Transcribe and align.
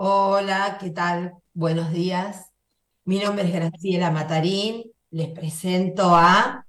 Hola, 0.00 0.78
¿qué 0.80 0.90
tal? 0.90 1.34
Buenos 1.52 1.92
días. 1.92 2.52
Mi 3.04 3.18
nombre 3.18 3.46
es 3.46 3.52
Graciela 3.52 4.12
Matarín. 4.12 4.92
Les 5.10 5.28
presento 5.30 6.14
a... 6.14 6.64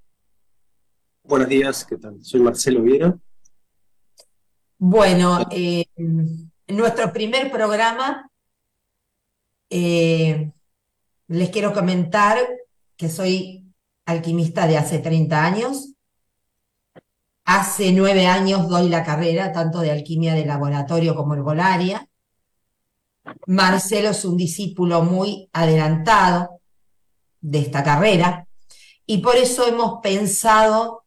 Buenos 1.22 1.48
días, 1.48 1.86
¿qué 1.86 1.98
tal? 1.98 2.18
Soy 2.24 2.40
Marcelo 2.40 2.82
Viera. 2.82 3.16
Bueno, 4.80 5.48
eh, 5.52 5.86
en 5.96 6.52
nuestro 6.70 7.14
primer 7.14 7.52
programa 7.52 8.32
eh, 9.70 10.52
les 11.28 11.50
quiero 11.52 11.72
comentar 11.72 12.40
que 12.98 13.10
soy 13.10 13.64
alquimista 14.08 14.66
de 14.66 14.80
hace 14.80 14.98
30 14.98 15.46
años. 15.46 15.94
Hace 17.46 17.92
nueve 17.92 18.26
años 18.26 18.68
doy 18.68 18.90
la 18.90 19.04
carrera 19.04 19.52
tanto 19.52 19.82
de 19.82 19.92
alquimia 19.92 20.34
de 20.34 20.48
laboratorio 20.48 21.16
como 21.16 21.36
herbolaria. 21.36 22.09
Marcelo 23.48 24.10
es 24.10 24.26
un 24.26 24.38
discípulo 24.38 25.02
muy 25.04 25.50
adelantado 25.54 26.62
de 27.42 27.60
esta 27.60 27.84
carrera 27.84 28.48
y 29.06 29.20
por 29.20 29.36
eso 29.38 29.68
hemos 29.68 30.02
pensado 30.02 31.04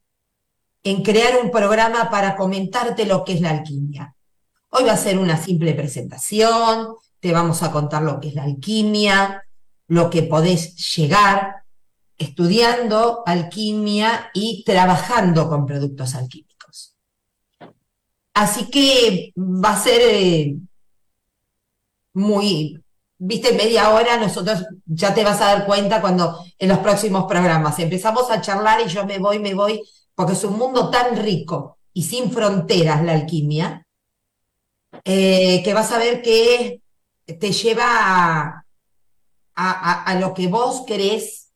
en 0.83 1.03
crear 1.03 1.39
un 1.43 1.51
programa 1.51 2.11
para 2.11 2.37
comentarte 2.37 3.07
lo 3.07 3.25
que 3.25 3.35
es 3.35 3.41
la 3.41 3.51
alquimia. 3.51 4.15
Hoy 4.71 4.85
va 4.85 4.93
a 4.93 4.97
ser 4.97 5.19
una 5.19 5.37
simple 5.37 5.75
presentación, 5.75 6.95
te 7.21 7.33
vamos 7.33 7.63
a 7.63 7.71
contar 7.71 8.03
lo 8.03 8.19
que 8.19 8.29
es 8.29 8.35
la 8.35 8.45
alquimia, 8.45 9.45
lo 9.87 10.11
que 10.11 10.23
podés 10.23 10.75
llegar 10.97 11.63
estudiando 12.19 13.23
alquimia 13.27 14.31
y 14.35 14.65
trabajando 14.65 15.49
con 15.49 15.67
productos 15.67 16.15
alquímicos. 16.15 16.97
Así 18.35 18.71
que 18.71 19.33
va 19.37 19.73
a 19.73 19.83
ser 19.83 20.01
eh, 20.03 20.57
muy, 22.15 22.83
viste, 23.19 23.53
media 23.53 23.91
hora, 23.91 24.17
nosotros 24.17 24.67
ya 24.85 25.15
te 25.15 25.25
vas 25.25 25.41
a 25.41 25.55
dar 25.55 25.67
cuenta 25.67 26.01
cuando 26.01 26.45
en 26.59 26.69
los 26.69 26.79
próximos 26.79 27.25
programas 27.25 27.79
empezamos 27.79 28.31
a 28.31 28.41
charlar 28.41 28.81
y 28.81 28.89
yo 28.89 29.07
me 29.07 29.19
voy, 29.19 29.39
me 29.39 29.55
voy, 29.55 29.83
porque 30.15 30.33
es 30.33 30.45
un 30.45 30.59
mundo 30.59 30.91
tan 30.91 31.17
rico 31.17 31.79
y 31.93 32.03
sin 32.03 32.33
fronteras 32.33 33.03
la 33.03 33.13
alquimia, 33.13 33.87
eh, 35.05 35.63
que 35.63 35.75
vas 35.75 35.93
a 35.93 35.99
ver 35.99 36.23
que 36.23 36.83
te 37.27 37.53
lleva 37.53 38.65
a, 39.55 40.03
a, 40.03 40.15
lo 40.17 40.35
que 40.35 40.49
vos 40.49 40.85
crees, 40.87 41.53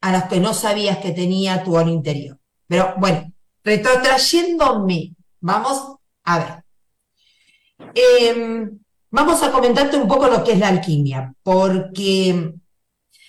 a 0.00 0.12
los 0.12 0.24
que 0.24 0.40
no 0.40 0.54
sabías 0.54 0.98
que 0.98 1.12
tenía 1.12 1.62
tu 1.62 1.76
oro 1.76 1.88
interior. 1.88 2.38
Pero 2.66 2.94
bueno, 2.98 3.32
retrotrayéndome, 3.64 5.14
vamos 5.40 5.96
a 6.24 6.38
ver. 6.38 6.64
Eh, 7.94 8.68
Vamos 9.10 9.42
a 9.42 9.50
comentarte 9.50 9.96
un 9.96 10.06
poco 10.06 10.28
lo 10.28 10.44
que 10.44 10.52
es 10.52 10.58
la 10.58 10.68
alquimia, 10.68 11.34
porque 11.42 12.52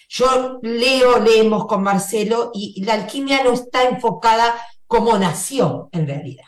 yo 0.09 0.59
leo, 0.61 1.19
leemos 1.19 1.67
con 1.67 1.83
Marcelo 1.83 2.52
y 2.53 2.83
la 2.83 2.94
alquimia 2.94 3.44
no 3.44 3.53
está 3.53 3.88
enfocada 3.88 4.59
como 4.88 5.17
nació 5.17 5.88
en 5.91 6.07
realidad. 6.07 6.45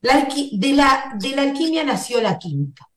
de, 0.00 0.72
la, 0.72 1.14
de 1.20 1.30
la 1.36 1.42
alquimia 1.42 1.84
nació 1.84 2.20
la 2.20 2.38
química. 2.38 2.88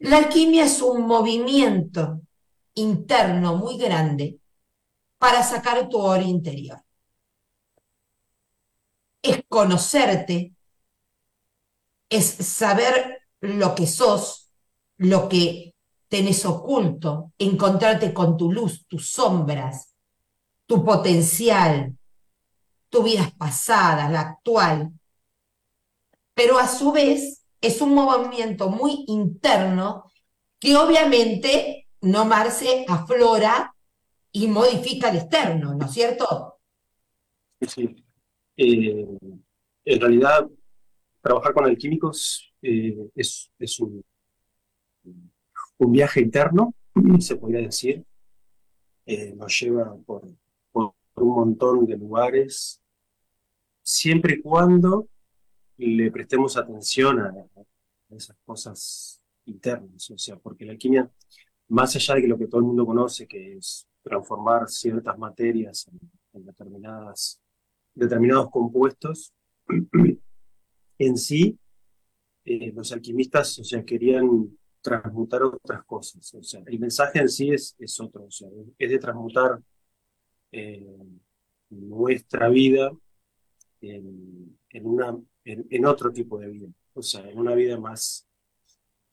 La 0.00 0.18
alquimia 0.18 0.64
es 0.64 0.82
un 0.82 1.06
movimiento 1.06 2.20
interno 2.74 3.56
muy 3.56 3.78
grande 3.78 4.40
para 5.18 5.42
sacar 5.42 5.88
tu 5.88 5.98
oro 5.98 6.22
interior. 6.22 6.82
Es 9.22 9.42
conocerte, 9.48 10.52
es 12.08 12.26
saber 12.26 13.27
lo 13.40 13.74
que 13.74 13.86
sos, 13.86 14.50
lo 14.96 15.28
que 15.28 15.74
tenés 16.08 16.44
oculto, 16.46 17.32
encontrarte 17.38 18.12
con 18.12 18.36
tu 18.36 18.50
luz, 18.50 18.86
tus 18.86 19.10
sombras, 19.10 19.94
tu 20.66 20.84
potencial, 20.84 21.96
tu 22.88 23.02
vida 23.02 23.30
pasada, 23.36 24.08
la 24.08 24.20
actual. 24.20 24.92
Pero 26.34 26.58
a 26.58 26.66
su 26.66 26.92
vez 26.92 27.44
es 27.60 27.80
un 27.80 27.94
movimiento 27.94 28.68
muy 28.68 29.04
interno 29.08 30.10
que 30.58 30.76
obviamente 30.76 31.88
no 32.00 32.24
Marce 32.24 32.84
aflora 32.88 33.74
y 34.32 34.46
modifica 34.46 35.10
el 35.10 35.18
externo, 35.18 35.74
¿no 35.74 35.86
es 35.86 35.92
cierto? 35.92 36.60
Sí. 37.60 38.04
Eh, 38.56 39.06
en 39.84 40.00
realidad, 40.00 40.46
trabajar 41.20 41.54
con 41.54 41.64
alquímicos 41.64 42.47
eh, 42.62 43.10
es, 43.14 43.80
un, 43.80 44.04
un, 45.78 45.92
viaje 45.92 46.20
interno, 46.20 46.74
se 47.20 47.36
podría 47.36 47.60
decir. 47.60 48.04
Eh, 49.06 49.34
nos 49.34 49.58
lleva 49.60 49.96
por, 50.04 50.22
un 50.72 51.34
montón 51.34 51.86
de 51.86 51.96
lugares, 51.96 52.80
siempre 53.82 54.34
y 54.34 54.42
cuando 54.42 55.08
le 55.78 56.10
prestemos 56.10 56.56
atención 56.56 57.20
a, 57.20 57.34
esas 58.10 58.36
cosas 58.44 59.20
internas, 59.44 60.10
o 60.10 60.18
sea, 60.18 60.36
porque 60.36 60.64
la 60.64 60.72
alquimia, 60.72 61.10
más 61.68 61.94
allá 61.96 62.14
de 62.14 62.28
lo 62.28 62.38
que 62.38 62.46
todo 62.46 62.60
el 62.60 62.66
mundo 62.66 62.86
conoce, 62.86 63.26
que 63.26 63.56
es 63.56 63.86
transformar 64.02 64.68
ciertas 64.68 65.18
materias 65.18 65.88
en, 66.32 66.44
determinadas, 66.44 67.40
determinados 67.94 68.50
compuestos, 68.50 69.32
en 70.98 71.16
sí 71.16 71.58
eh, 72.50 72.72
los 72.74 72.90
alquimistas, 72.92 73.58
o 73.58 73.64
sea, 73.64 73.84
querían 73.84 74.56
transmutar 74.80 75.42
otras 75.42 75.84
cosas. 75.84 76.32
O 76.32 76.42
sea, 76.42 76.62
el 76.64 76.78
mensaje 76.78 77.18
en 77.18 77.28
sí 77.28 77.50
es, 77.50 77.76
es 77.78 78.00
otro, 78.00 78.24
o 78.24 78.30
sea, 78.30 78.48
es 78.78 78.90
de 78.90 78.98
transmutar 78.98 79.60
eh, 80.50 80.96
nuestra 81.68 82.48
vida 82.48 82.90
en, 83.82 84.56
una, 84.82 85.14
en, 85.44 85.84
otro 85.84 86.10
tipo 86.10 86.38
de 86.38 86.48
vida, 86.48 86.68
o 86.94 87.02
sea, 87.02 87.28
en 87.28 87.38
una 87.38 87.54
vida 87.54 87.78
más, 87.78 88.26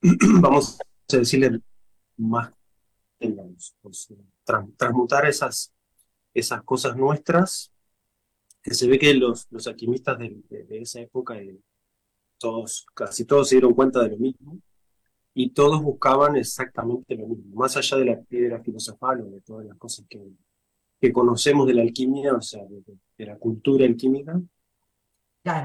vamos 0.41 0.79
a 1.11 1.17
decirle, 1.17 1.59
más, 2.15 2.53
transmutar 4.77 5.25
esas, 5.25 5.73
esas 6.33 6.63
cosas 6.63 6.95
nuestras, 6.95 7.69
que 8.63 8.73
se 8.73 8.87
ve 8.87 8.97
que 8.97 9.13
los, 9.13 9.45
los 9.51 9.67
alquimistas 9.67 10.17
de, 10.19 10.41
de 10.49 10.79
esa 10.79 11.01
época, 11.01 11.35
todos, 12.37 12.85
casi 12.93 13.25
todos 13.25 13.49
se 13.49 13.55
dieron 13.55 13.73
cuenta 13.73 14.01
de 14.03 14.09
lo 14.09 14.17
mismo 14.17 14.59
y 15.33 15.49
todos 15.49 15.81
buscaban 15.81 16.37
exactamente 16.37 17.15
lo 17.15 17.27
mismo, 17.27 17.55
más 17.55 17.75
allá 17.75 17.97
de 17.97 18.05
la 18.05 18.21
piedra 18.21 18.61
filosofal 18.61 19.21
o 19.21 19.25
de 19.25 19.41
todas 19.41 19.65
las 19.65 19.77
cosas 19.77 20.05
que, 20.09 20.21
que 20.99 21.11
conocemos 21.11 21.67
de 21.67 21.73
la 21.73 21.81
alquimia, 21.81 22.33
o 22.33 22.41
sea, 22.41 22.63
de, 22.63 23.25
la 23.25 23.37
cultura 23.37 23.85
alquímica, 23.85 24.39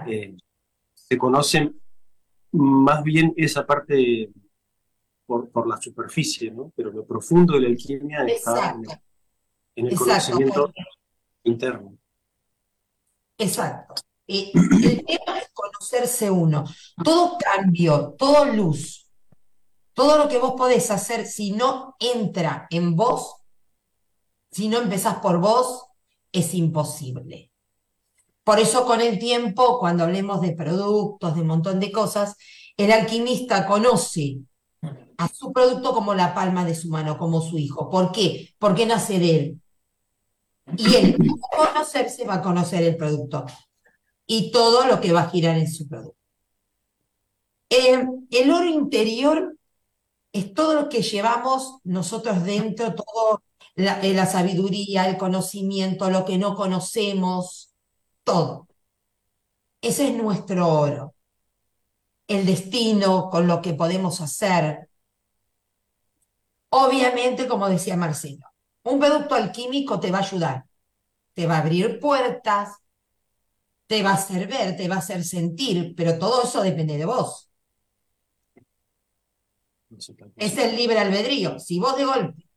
eh, 0.06 0.36
se 0.94 1.18
conocen 1.18 1.80
más 2.52 3.02
bien 3.04 3.32
esa 3.36 3.64
parte 3.64 4.30
por, 5.24 5.50
por, 5.50 5.68
la 5.68 5.80
superficie, 5.80 6.50
¿no? 6.50 6.72
Pero 6.74 6.90
lo 6.90 7.06
profundo 7.06 7.54
de 7.54 7.60
la 7.60 7.68
alquimia 7.68 8.24
está 8.24 8.76
en, 9.76 9.86
el 9.86 9.96
conocimiento 9.96 10.72
interno. 11.44 11.96
Exacto. 13.38 13.94
El 14.30 15.04
tema 15.04 15.38
es 15.38 15.50
conocerse 15.52 16.30
uno. 16.30 16.64
Todo 17.02 17.36
cambio, 17.38 18.14
todo 18.16 18.44
luz, 18.44 19.10
todo 19.92 20.18
lo 20.18 20.28
que 20.28 20.38
vos 20.38 20.54
podés 20.56 20.90
hacer, 20.90 21.26
si 21.26 21.52
no 21.52 21.96
entra 21.98 22.68
en 22.70 22.94
vos, 22.94 23.34
si 24.52 24.68
no 24.68 24.78
empezás 24.78 25.16
por 25.16 25.40
vos, 25.40 25.86
es 26.32 26.54
imposible. 26.54 27.50
Por 28.44 28.60
eso 28.60 28.86
con 28.86 29.00
el 29.00 29.18
tiempo, 29.18 29.78
cuando 29.78 30.04
hablemos 30.04 30.40
de 30.40 30.52
productos, 30.52 31.34
de 31.34 31.40
un 31.40 31.48
montón 31.48 31.80
de 31.80 31.90
cosas, 31.90 32.36
el 32.76 32.92
alquimista 32.92 33.66
conoce 33.66 34.38
a 35.18 35.28
su 35.28 35.52
producto 35.52 35.92
como 35.92 36.14
la 36.14 36.34
palma 36.34 36.64
de 36.64 36.74
su 36.74 36.88
mano, 36.88 37.18
como 37.18 37.42
su 37.42 37.58
hijo. 37.58 37.90
¿Por 37.90 38.12
qué? 38.12 38.54
Porque 38.58 38.86
nace 38.86 39.18
de 39.18 39.36
él. 39.36 39.60
Y 40.76 40.94
él, 40.94 41.16
al 41.20 41.72
conocerse, 41.72 42.24
va 42.24 42.34
a 42.34 42.42
conocer 42.42 42.82
el 42.84 42.96
producto 42.96 43.44
y 44.32 44.52
todo 44.52 44.86
lo 44.86 45.00
que 45.00 45.12
va 45.12 45.22
a 45.22 45.28
girar 45.28 45.58
en 45.58 45.68
su 45.68 45.88
producto. 45.88 46.16
Eh, 47.68 48.06
el 48.30 48.50
oro 48.52 48.66
interior 48.66 49.56
es 50.32 50.54
todo 50.54 50.74
lo 50.74 50.88
que 50.88 51.02
llevamos 51.02 51.78
nosotros 51.82 52.44
dentro, 52.44 52.94
todo 52.94 53.42
la, 53.74 54.00
eh, 54.02 54.14
la 54.14 54.26
sabiduría, 54.26 55.08
el 55.08 55.18
conocimiento, 55.18 56.10
lo 56.10 56.24
que 56.24 56.38
no 56.38 56.54
conocemos, 56.54 57.74
todo. 58.22 58.68
Ese 59.82 60.06
es 60.08 60.14
nuestro 60.14 60.68
oro. 60.68 61.16
El 62.28 62.46
destino 62.46 63.30
con 63.30 63.48
lo 63.48 63.60
que 63.60 63.74
podemos 63.74 64.20
hacer. 64.20 64.88
Obviamente, 66.68 67.48
como 67.48 67.68
decía 67.68 67.96
Marcelo, 67.96 68.46
un 68.84 69.00
producto 69.00 69.34
alquímico 69.34 69.98
te 69.98 70.12
va 70.12 70.18
a 70.18 70.22
ayudar, 70.22 70.66
te 71.34 71.48
va 71.48 71.56
a 71.56 71.60
abrir 71.62 71.98
puertas, 71.98 72.80
te 73.90 74.04
va 74.04 74.10
a 74.10 74.14
hacer 74.14 74.46
ver, 74.46 74.76
te 74.76 74.86
va 74.86 74.94
a 74.94 74.98
hacer 74.98 75.24
sentir, 75.24 75.94
pero 75.96 76.16
todo 76.16 76.44
eso 76.44 76.62
depende 76.62 76.96
de 76.96 77.04
vos. 77.04 77.50
Es 80.36 80.56
el 80.58 80.76
libre 80.76 81.00
albedrío. 81.00 81.58
Si 81.58 81.80
vos 81.80 81.96
de 81.96 82.04
golpe 82.04 82.48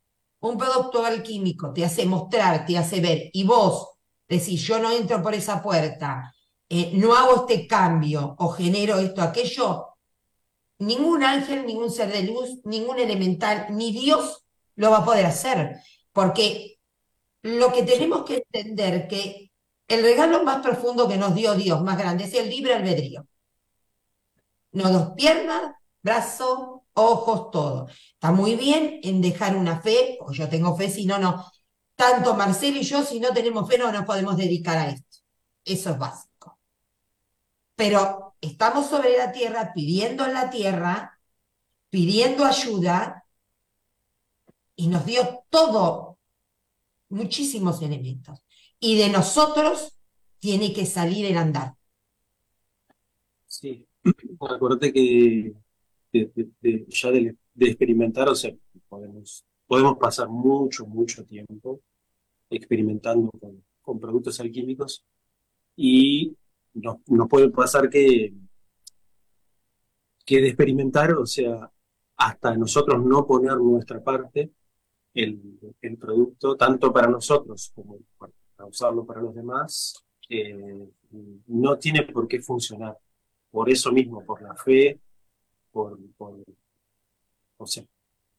un 0.42 0.60
producto 0.60 1.04
alquímico 1.04 1.74
te 1.74 1.86
hace 1.86 2.06
mostrar, 2.06 2.68
te 2.68 2.78
hace 2.78 3.02
ver, 3.02 3.32
y 3.34 3.46
vos 3.46 3.96
decís, 4.30 4.62
yo 4.62 4.78
no 4.78 4.92
entro 4.92 5.24
por 5.24 5.34
esa 5.34 5.60
puerta, 5.64 6.32
eh, 6.70 6.92
no 6.94 7.16
hago 7.16 7.48
este 7.48 7.66
cambio 7.66 8.36
o 8.38 8.50
genero 8.50 9.00
esto, 9.00 9.24
aquello, 9.24 9.88
ningún 10.78 11.24
ángel, 11.24 11.66
ningún 11.66 11.90
ser 11.90 12.12
de 12.12 12.26
luz, 12.26 12.60
ningún 12.66 13.00
elemental, 13.00 13.66
ni 13.72 13.92
Dios 13.92 14.46
lo 14.76 14.92
va 14.92 14.98
a 15.00 15.06
poder 15.06 15.26
hacer. 15.26 15.80
Porque 16.12 16.80
lo 17.42 17.74
que 17.74 17.82
tenemos 17.82 18.24
que 18.24 18.44
entender 18.52 19.08
que 19.08 19.53
el 19.94 20.04
regalo 20.04 20.44
más 20.44 20.62
profundo 20.62 21.08
que 21.08 21.18
nos 21.18 21.36
dio 21.36 21.54
Dios, 21.56 21.82
más 21.84 21.98
grande, 21.98 22.26
es 22.26 22.34
el 22.34 22.50
libre 22.50 22.74
albedrío. 22.74 23.28
Nos 24.72 24.92
dos 24.92 25.12
piernas, 25.16 25.74
brazos, 26.02 26.82
ojos, 26.94 27.52
todo. 27.52 27.88
Está 28.14 28.32
muy 28.32 28.56
bien 28.56 29.00
en 29.04 29.22
dejar 29.22 29.56
una 29.56 29.80
fe, 29.82 30.18
o 30.22 30.32
yo 30.32 30.50
tengo 30.50 30.76
fe, 30.76 30.90
si 30.90 31.06
no, 31.06 31.18
no. 31.20 31.46
Tanto 31.96 32.34
Marcelo 32.36 32.80
y 32.80 32.84
yo, 32.84 33.04
si 33.04 33.20
no 33.20 33.34
tenemos 33.34 33.70
fe, 33.70 33.78
no 33.78 33.92
nos 33.92 34.06
podemos 34.06 34.38
dedicar 34.38 34.78
a 34.78 34.90
esto. 34.90 35.18
Eso 35.64 35.92
es 35.92 35.98
básico. 35.98 36.60
Pero 37.76 38.36
estamos 38.42 38.88
sobre 38.88 39.18
la 39.18 39.32
tierra, 39.32 39.74
pidiendo 39.74 40.26
en 40.26 40.34
la 40.34 40.50
tierra, 40.50 41.20
pidiendo 41.90 42.46
ayuda, 42.46 43.26
y 44.76 44.88
nos 44.88 45.06
dio 45.06 45.46
todo, 45.50 46.18
muchísimos 47.10 47.82
elementos. 47.82 48.40
Y 48.86 48.98
de 48.98 49.08
nosotros 49.08 49.98
tiene 50.40 50.74
que 50.74 50.86
salir 50.86 51.26
el 51.26 51.38
andar. 51.38 51.76
Sí, 53.46 53.88
acuérdate 54.42 54.92
que 54.92 55.54
ya 56.90 57.12
de, 57.12 57.38
experimentar, 57.62 58.28
o 58.28 58.36
sea, 58.36 58.54
podemos, 58.90 59.46
podemos 59.68 59.98
pasar 59.98 60.28
mucho, 60.28 60.86
mucho 60.86 61.24
tiempo 61.24 61.80
experimentando 62.50 63.32
con, 63.82 64.02
productos 64.02 64.42
alquímicos 64.42 65.06
y 65.78 66.36
nos, 66.74 66.98
puede 67.30 67.52
pasar 67.52 67.90
que, 67.90 68.34
que 70.26 70.42
de 70.42 70.48
experimentar, 70.50 71.14
o 71.14 71.26
sea, 71.26 71.72
hasta 72.18 72.58
nosotros 72.58 73.02
no 73.02 73.26
poner 73.26 73.56
nuestra 73.60 74.04
parte, 74.04 74.52
el, 75.14 75.58
el 75.82 75.98
producto, 75.98 76.58
tanto 76.58 76.92
para 76.92 77.08
nosotros 77.08 77.72
como 77.74 78.00
para 78.18 78.34
usarlo 78.60 79.06
para 79.06 79.22
los 79.22 79.36
demás, 79.36 80.04
eh, 80.30 80.88
no 81.48 81.78
tiene 81.78 82.04
por 82.04 82.28
qué 82.28 82.42
funcionar. 82.42 82.98
Por 83.52 83.70
eso 83.70 83.92
mismo, 83.92 84.26
por 84.26 84.42
la 84.42 84.56
fe, 84.56 85.00
por, 85.72 85.98
por, 86.18 86.44
o 87.58 87.68
sea, 87.68 87.84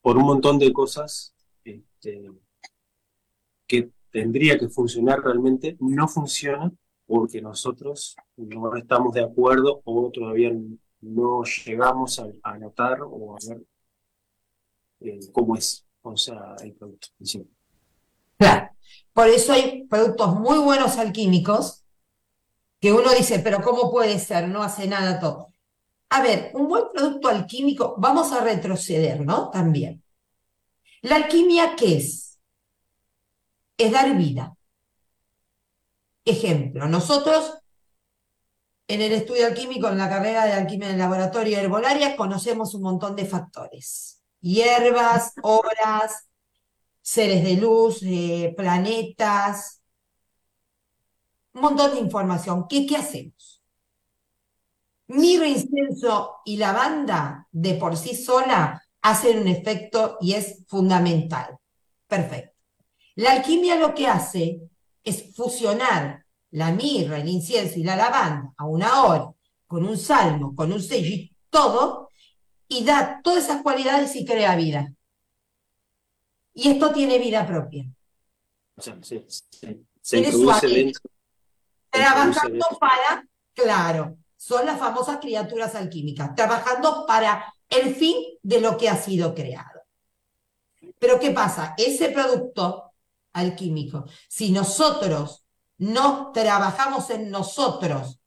por 0.00 0.16
un 0.16 0.24
montón 0.24 0.58
de 0.58 0.72
cosas 0.72 1.34
este, 1.64 2.30
que 3.66 3.90
tendría 4.10 4.58
que 4.58 4.68
funcionar 4.68 5.20
realmente, 5.22 5.76
no 5.80 6.08
funciona 6.08 6.72
porque 7.06 7.40
nosotros 7.40 8.16
no 8.36 8.76
estamos 8.76 9.14
de 9.14 9.22
acuerdo 9.22 9.82
o 9.84 10.10
todavía 10.10 10.52
no 11.00 11.42
llegamos 11.44 12.20
a, 12.42 12.58
notar 12.58 12.98
o 13.02 13.36
a 13.36 13.38
ver 13.48 13.62
eh, 15.00 15.20
cómo 15.32 15.56
es, 15.56 15.86
o 16.02 16.16
sea, 16.16 16.54
el 16.62 16.74
producto. 16.74 17.08
Claro, 18.38 18.70
por 19.12 19.28
eso 19.28 19.52
hay 19.52 19.86
productos 19.86 20.34
muy 20.34 20.58
buenos 20.58 20.98
alquímicos 20.98 21.84
que 22.80 22.92
uno 22.92 23.12
dice, 23.12 23.38
pero 23.38 23.62
¿cómo 23.62 23.90
puede 23.90 24.18
ser? 24.18 24.48
No 24.48 24.62
hace 24.62 24.86
nada 24.86 25.18
todo. 25.18 25.52
A 26.10 26.22
ver, 26.22 26.50
un 26.54 26.68
buen 26.68 26.84
producto 26.92 27.28
alquímico, 27.28 27.94
vamos 27.98 28.32
a 28.32 28.44
retroceder, 28.44 29.20
¿no? 29.20 29.50
También. 29.50 30.02
¿La 31.02 31.16
alquimia 31.16 31.76
qué 31.76 31.96
es? 31.96 32.38
Es 33.76 33.92
dar 33.92 34.16
vida. 34.16 34.56
Ejemplo, 36.24 36.86
nosotros 36.88 37.58
en 38.86 39.00
el 39.00 39.12
estudio 39.12 39.46
alquímico, 39.46 39.88
en 39.88 39.98
la 39.98 40.08
carrera 40.08 40.44
de 40.44 40.52
alquimia 40.52 40.88
en 40.88 40.94
el 40.94 41.00
laboratorio 41.00 41.58
herbolaria, 41.58 42.16
conocemos 42.16 42.74
un 42.74 42.82
montón 42.82 43.16
de 43.16 43.24
factores. 43.24 44.22
Hierbas, 44.40 45.32
obras, 45.42 46.28
seres 47.04 47.44
de 47.44 47.56
luz, 47.56 48.02
eh, 48.02 48.54
planetas, 48.56 49.82
un 51.52 51.60
montón 51.60 51.92
de 51.92 52.00
información. 52.00 52.66
¿Qué, 52.66 52.86
qué 52.86 52.96
hacemos? 52.96 53.62
Mirro, 55.08 55.44
incienso 55.44 56.36
y 56.46 56.56
lavanda 56.56 57.46
de 57.52 57.74
por 57.74 57.98
sí 57.98 58.16
sola 58.16 58.82
hacen 59.02 59.38
un 59.38 59.48
efecto 59.48 60.16
y 60.18 60.32
es 60.32 60.64
fundamental. 60.66 61.58
Perfecto. 62.06 62.56
La 63.16 63.32
alquimia 63.32 63.76
lo 63.76 63.94
que 63.94 64.08
hace 64.08 64.62
es 65.02 65.36
fusionar 65.36 66.24
la 66.52 66.72
mirra, 66.72 67.18
el 67.18 67.28
incienso 67.28 67.78
y 67.78 67.84
la 67.84 67.96
lavanda 67.96 68.54
a 68.56 68.64
una 68.64 69.04
hora, 69.04 69.30
con 69.66 69.86
un 69.86 69.98
salmo, 69.98 70.54
con 70.54 70.72
un 70.72 70.82
sello 70.82 71.08
y 71.08 71.36
todo, 71.50 72.08
y 72.66 72.82
da 72.82 73.20
todas 73.22 73.44
esas 73.44 73.62
cualidades 73.62 74.16
y 74.16 74.24
crea 74.24 74.56
vida. 74.56 74.94
Y 76.54 76.70
esto 76.70 76.92
tiene 76.92 77.18
vida 77.18 77.46
propia. 77.46 77.84
O 78.76 78.82
sea, 78.82 78.96
se, 79.02 80.18
introduce 80.18 80.92
Trabajando 81.90 82.66
para, 82.80 83.26
claro, 83.52 84.16
son 84.36 84.66
las 84.66 84.78
famosas 84.78 85.18
criaturas 85.20 85.74
alquímicas, 85.74 86.34
trabajando 86.34 87.04
para 87.06 87.54
el 87.68 87.94
fin 87.94 88.16
de 88.42 88.60
lo 88.60 88.76
que 88.76 88.88
ha 88.88 88.96
sido 88.96 89.34
creado. 89.34 89.82
Pero 90.98 91.20
¿qué 91.20 91.30
pasa? 91.30 91.74
Ese 91.76 92.08
producto 92.10 92.92
alquímico, 93.32 94.04
si 94.28 94.50
nosotros 94.50 95.44
no 95.78 96.30
trabajamos 96.32 97.10
en 97.10 97.30
nosotros 97.30 98.20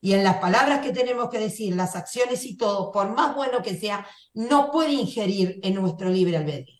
y 0.00 0.12
en 0.12 0.22
las 0.22 0.36
palabras 0.38 0.80
que 0.80 0.92
tenemos 0.92 1.28
que 1.28 1.38
decir, 1.38 1.74
las 1.74 1.96
acciones 1.96 2.44
y 2.44 2.56
todo, 2.56 2.92
por 2.92 3.14
más 3.14 3.34
bueno 3.34 3.62
que 3.62 3.76
sea, 3.76 4.06
no 4.34 4.70
puede 4.70 4.92
ingerir 4.92 5.58
en 5.62 5.74
nuestro 5.74 6.08
libre 6.08 6.36
albedrío. 6.36 6.77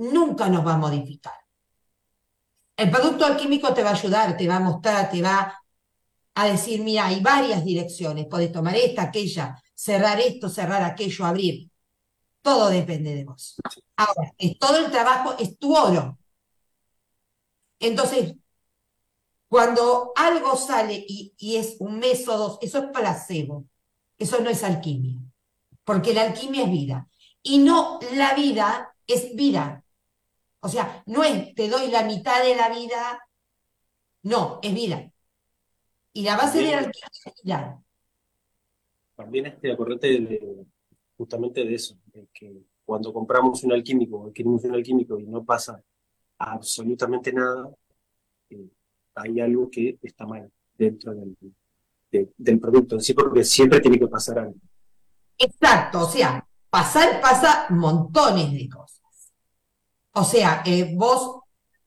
Nunca 0.00 0.48
nos 0.48 0.66
va 0.66 0.74
a 0.74 0.78
modificar. 0.78 1.34
El 2.74 2.90
producto 2.90 3.26
alquímico 3.26 3.74
te 3.74 3.82
va 3.82 3.90
a 3.90 3.92
ayudar, 3.92 4.34
te 4.34 4.48
va 4.48 4.56
a 4.56 4.60
mostrar, 4.60 5.10
te 5.10 5.20
va 5.20 5.62
a 6.34 6.46
decir, 6.46 6.82
mira, 6.82 7.06
hay 7.06 7.20
varias 7.20 7.62
direcciones, 7.62 8.26
podés 8.26 8.50
tomar 8.50 8.74
esta, 8.76 9.02
aquella, 9.02 9.62
cerrar 9.74 10.18
esto, 10.18 10.48
cerrar 10.48 10.82
aquello, 10.82 11.26
abrir. 11.26 11.70
Todo 12.40 12.70
depende 12.70 13.14
de 13.14 13.24
vos. 13.26 13.56
Ahora, 13.96 14.32
todo 14.58 14.78
el 14.78 14.90
trabajo 14.90 15.36
es 15.38 15.58
tu 15.58 15.76
oro. 15.76 16.18
Entonces, 17.78 18.34
cuando 19.48 20.12
algo 20.16 20.56
sale 20.56 21.04
y, 21.06 21.34
y 21.36 21.56
es 21.56 21.76
un 21.78 21.98
mes 21.98 22.26
o 22.26 22.38
dos, 22.38 22.58
eso 22.62 22.78
es 22.78 22.84
placebo. 22.90 23.66
Eso 24.16 24.40
no 24.40 24.48
es 24.48 24.64
alquimia. 24.64 25.18
Porque 25.84 26.14
la 26.14 26.22
alquimia 26.22 26.64
es 26.64 26.70
vida. 26.70 27.08
Y 27.42 27.58
no 27.58 27.98
la 28.14 28.32
vida 28.32 28.94
es 29.06 29.34
vida. 29.34 29.84
O 30.60 30.68
sea, 30.68 31.02
no 31.06 31.24
es 31.24 31.54
te 31.54 31.68
doy 31.68 31.90
la 31.90 32.04
mitad 32.04 32.42
de 32.42 32.54
la 32.54 32.68
vida. 32.68 33.20
No, 34.22 34.60
es 34.62 34.74
vida. 34.74 35.10
Y 36.12 36.22
la 36.22 36.36
base 36.36 36.58
de 36.58 36.70
la 36.72 36.78
alquimia 36.78 37.82
También 39.16 39.46
este, 39.46 39.72
acordate 39.72 40.08
de, 40.08 40.66
justamente 41.16 41.64
de 41.64 41.74
eso, 41.74 41.96
de 42.06 42.28
que 42.32 42.62
cuando 42.84 43.12
compramos 43.12 43.62
un 43.62 43.72
alquímico 43.72 44.26
adquirimos 44.26 44.64
un 44.64 44.74
alquímico 44.74 45.18
y 45.18 45.24
no 45.26 45.44
pasa 45.44 45.80
absolutamente 46.38 47.32
nada, 47.32 47.70
eh, 48.50 48.68
hay 49.14 49.40
algo 49.40 49.70
que 49.70 49.98
está 50.02 50.26
mal 50.26 50.50
dentro 50.76 51.14
del, 51.14 51.36
del 52.36 52.60
producto 52.60 52.96
en 52.96 53.00
sí, 53.00 53.14
porque 53.14 53.44
siempre 53.44 53.80
tiene 53.80 53.98
que 53.98 54.08
pasar 54.08 54.40
algo. 54.40 54.56
Exacto, 55.38 56.00
o 56.00 56.08
sea, 56.08 56.46
pasar 56.68 57.20
pasa 57.20 57.66
montones 57.70 58.52
de 58.52 58.68
cosas. 58.68 58.99
O 60.12 60.24
sea, 60.24 60.62
eh, 60.66 60.94
vos, 60.96 61.40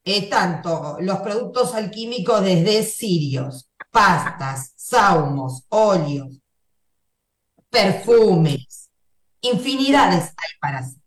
eh, 0.04 0.28
tanto 0.28 0.96
los 1.00 1.18
productos 1.20 1.74
alquímicos 1.74 2.42
desde 2.42 2.82
sirios, 2.84 3.70
pastas, 3.90 4.72
saumos, 4.76 5.64
óleos, 5.68 6.40
perfumes, 7.70 8.90
infinidades 9.40 10.24
hay 10.24 10.58
para 10.60 10.78
hacer. 10.78 11.00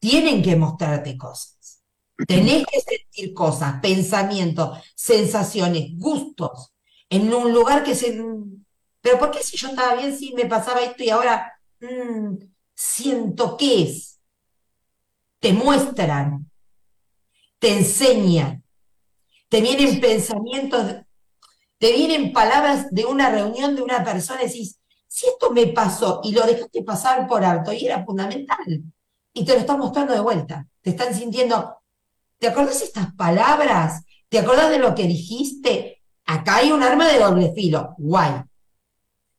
Tienen 0.00 0.42
que 0.42 0.56
mostrarte 0.56 1.16
cosas. 1.16 1.82
Tenés 2.26 2.64
que 2.66 2.80
sentir 2.80 3.32
cosas, 3.32 3.80
pensamientos, 3.80 4.78
sensaciones, 4.96 5.90
gustos, 5.96 6.72
en 7.08 7.32
un 7.32 7.52
lugar 7.52 7.84
que 7.84 7.94
se... 7.94 8.20
Pero 9.00 9.18
¿por 9.18 9.30
qué 9.30 9.42
si 9.42 9.56
yo 9.56 9.68
estaba 9.68 9.94
bien, 9.94 10.16
si 10.16 10.34
me 10.34 10.46
pasaba 10.46 10.82
esto 10.82 11.04
y 11.04 11.10
ahora 11.10 11.52
mm, 11.80 12.36
siento 12.74 13.56
qué 13.56 13.82
es? 13.82 14.18
Te 15.38 15.52
muestran, 15.52 16.47
te 17.58 17.76
enseñan, 17.78 18.62
te 19.48 19.60
vienen 19.60 20.00
pensamientos 20.00 21.04
te 21.78 21.92
vienen 21.92 22.32
palabras 22.32 22.90
de 22.90 23.06
una 23.06 23.30
reunión 23.30 23.76
de 23.76 23.82
una 23.82 24.02
persona 24.04 24.42
y 24.42 24.46
decís, 24.46 24.80
si 25.06 25.26
esto 25.26 25.52
me 25.52 25.68
pasó 25.68 26.20
y 26.24 26.32
lo 26.32 26.44
dejaste 26.44 26.82
pasar 26.82 27.26
por 27.26 27.44
alto 27.44 27.72
y 27.72 27.86
era 27.86 28.04
fundamental, 28.04 28.82
y 29.32 29.44
te 29.44 29.52
lo 29.52 29.60
están 29.60 29.78
mostrando 29.78 30.12
de 30.12 30.20
vuelta, 30.20 30.66
te 30.82 30.90
están 30.90 31.14
sintiendo, 31.14 31.76
¿te 32.38 32.48
acordás 32.48 32.82
estas 32.82 33.14
palabras? 33.14 34.02
¿Te 34.28 34.40
acordás 34.40 34.70
de 34.70 34.80
lo 34.80 34.94
que 34.94 35.04
dijiste? 35.04 36.02
Acá 36.26 36.56
hay 36.56 36.72
un 36.72 36.82
arma 36.82 37.06
de 37.06 37.20
doble 37.20 37.52
filo, 37.54 37.94
guay. 37.96 38.42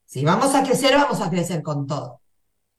Si 0.05 0.23
vamos 0.23 0.55
a 0.55 0.63
crecer, 0.63 0.95
vamos 0.95 1.21
a 1.21 1.29
crecer 1.29 1.61
con 1.61 1.85
todo. 1.85 2.21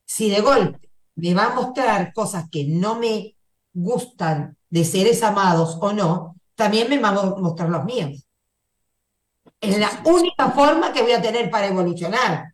Si 0.06 0.30
de 0.30 0.40
golpe 0.40 0.90
me 1.16 1.34
va 1.34 1.46
a 1.46 1.54
mostrar 1.54 2.12
cosas 2.14 2.46
que 2.50 2.64
no 2.64 2.98
me 2.98 3.36
gustan 3.72 4.56
de 4.70 4.84
seres 4.84 5.22
amados 5.22 5.76
o 5.80 5.92
no, 5.92 6.36
también 6.54 6.88
me 6.88 6.98
va 6.98 7.08
a 7.08 7.36
mostrar 7.36 7.68
los 7.68 7.84
míos. 7.84 8.26
Es 9.60 9.78
la 9.78 10.02
única 10.04 10.50
forma 10.52 10.92
que 10.92 11.02
voy 11.02 11.12
a 11.12 11.20
tener 11.20 11.50
para 11.50 11.66
evolucionar. 11.66 12.52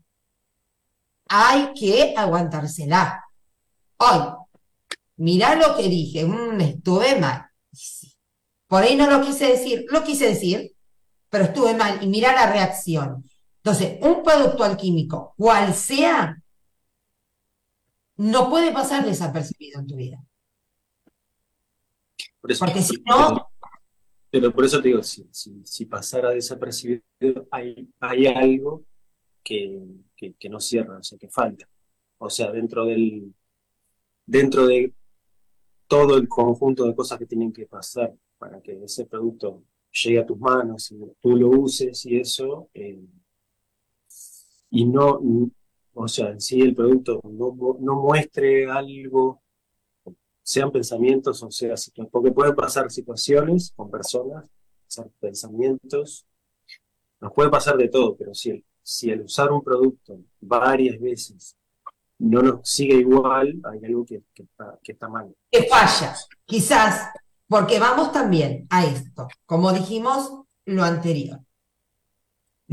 Hay 1.29 1.73
que 1.75 2.15
aguantársela. 2.17 3.25
Hoy, 3.99 4.33
mirá 5.17 5.55
lo 5.55 5.77
que 5.77 5.89
dije, 5.89 6.25
mm, 6.25 6.61
estuve 6.61 7.19
mal. 7.21 7.47
Por 8.67 8.83
ahí 8.83 8.97
no 8.97 9.09
lo 9.09 9.25
quise 9.25 9.47
decir, 9.49 9.85
lo 9.91 10.03
quise 10.03 10.29
decir, 10.29 10.73
pero 11.29 11.45
estuve 11.45 11.75
mal. 11.75 12.03
Y 12.03 12.09
mirá 12.09 12.33
la 12.33 12.51
reacción. 12.51 13.25
Entonces, 13.59 13.99
un 14.03 14.23
producto 14.23 14.65
alquímico, 14.65 15.35
cual 15.37 15.75
sea, 15.75 16.37
no 18.17 18.49
puede 18.49 18.73
pasar 18.73 19.05
desapercibido 19.05 19.81
en 19.81 19.87
tu 19.87 19.97
vida. 19.97 20.26
Porque 22.59 22.83
si 22.83 23.03
no... 23.05 23.51
Pero 24.31 24.53
por 24.53 24.65
eso 24.65 24.83
te 24.83 24.89
digo, 24.89 25.03
si, 25.03 25.27
si, 25.33 25.87
pasara 25.87 26.31
desapercibido, 26.31 27.03
hay, 27.51 27.89
hay 28.01 28.27
algo 28.27 28.85
que, 29.43 29.81
que, 30.17 30.49
no 30.49 30.61
cierra, 30.61 30.99
o 30.99 31.03
sea, 31.03 31.17
que 31.17 31.29
falta. 31.29 31.67
O 32.19 32.29
sea, 32.29 32.51
dentro 32.51 32.85
del 32.85 33.33
dentro 34.27 34.67
de 34.67 34.93
todo 35.87 36.17
el 36.17 36.29
conjunto 36.29 36.85
de 36.85 36.95
cosas 36.95 37.19
que 37.19 37.27
tienen 37.27 37.53
que 37.53 37.67
pasar 37.67 38.13
para 38.39 38.61
que 38.61 38.83
ese 38.85 39.07
producto 39.07 39.63
llegue 39.93 40.19
a 40.19 40.27
tus 40.27 40.39
manos 40.39 40.91
y 40.91 40.99
tú 41.21 41.37
lo 41.37 41.49
uses 41.49 42.05
y 42.07 42.19
eso, 42.19 42.69
eh, 42.75 43.01
y 44.71 44.85
no, 44.85 45.21
o 45.95 46.09
sea, 46.09 46.31
en 46.31 46.41
sí 46.41 46.61
el 46.61 46.75
producto 46.75 47.21
no, 47.25 47.79
no 47.81 48.03
muestre 48.03 48.69
algo, 48.71 49.43
sean 50.47 50.71
pensamientos 50.71 51.43
o 51.43 51.51
sea 51.51 51.77
situaciones, 51.77 52.13
porque 52.13 52.31
pueden 52.31 52.55
pasar 52.55 52.89
situaciones 52.89 53.73
con 53.75 53.91
personas, 53.91 54.49
pasar 54.85 55.11
pensamientos, 55.19 56.25
nos 57.21 57.33
puede 57.33 57.51
pasar 57.51 57.77
de 57.77 57.89
todo, 57.89 58.17
pero 58.17 58.33
si 58.33 59.11
el, 59.11 59.23
usar 59.23 59.51
un 59.51 59.61
producto 59.65 60.21
varias 60.41 61.01
veces 61.01 61.57
no 62.21 62.43
nos 62.43 62.71
sigue 62.71 62.95
igual, 62.95 63.61
hay 63.65 63.85
algo 63.87 64.07
que, 64.07 64.23
está, 64.37 64.79
que 64.85 64.93
está 64.93 65.09
mal. 65.09 65.35
Que 65.51 65.65
falla, 65.65 66.15
quizás, 66.45 67.11
porque 67.49 67.81
vamos 67.81 68.13
también 68.13 68.69
a 68.71 68.85
esto, 68.87 69.27
como 69.47 69.73
dijimos 69.73 70.31
lo 70.65 70.85
anterior. 70.85 71.41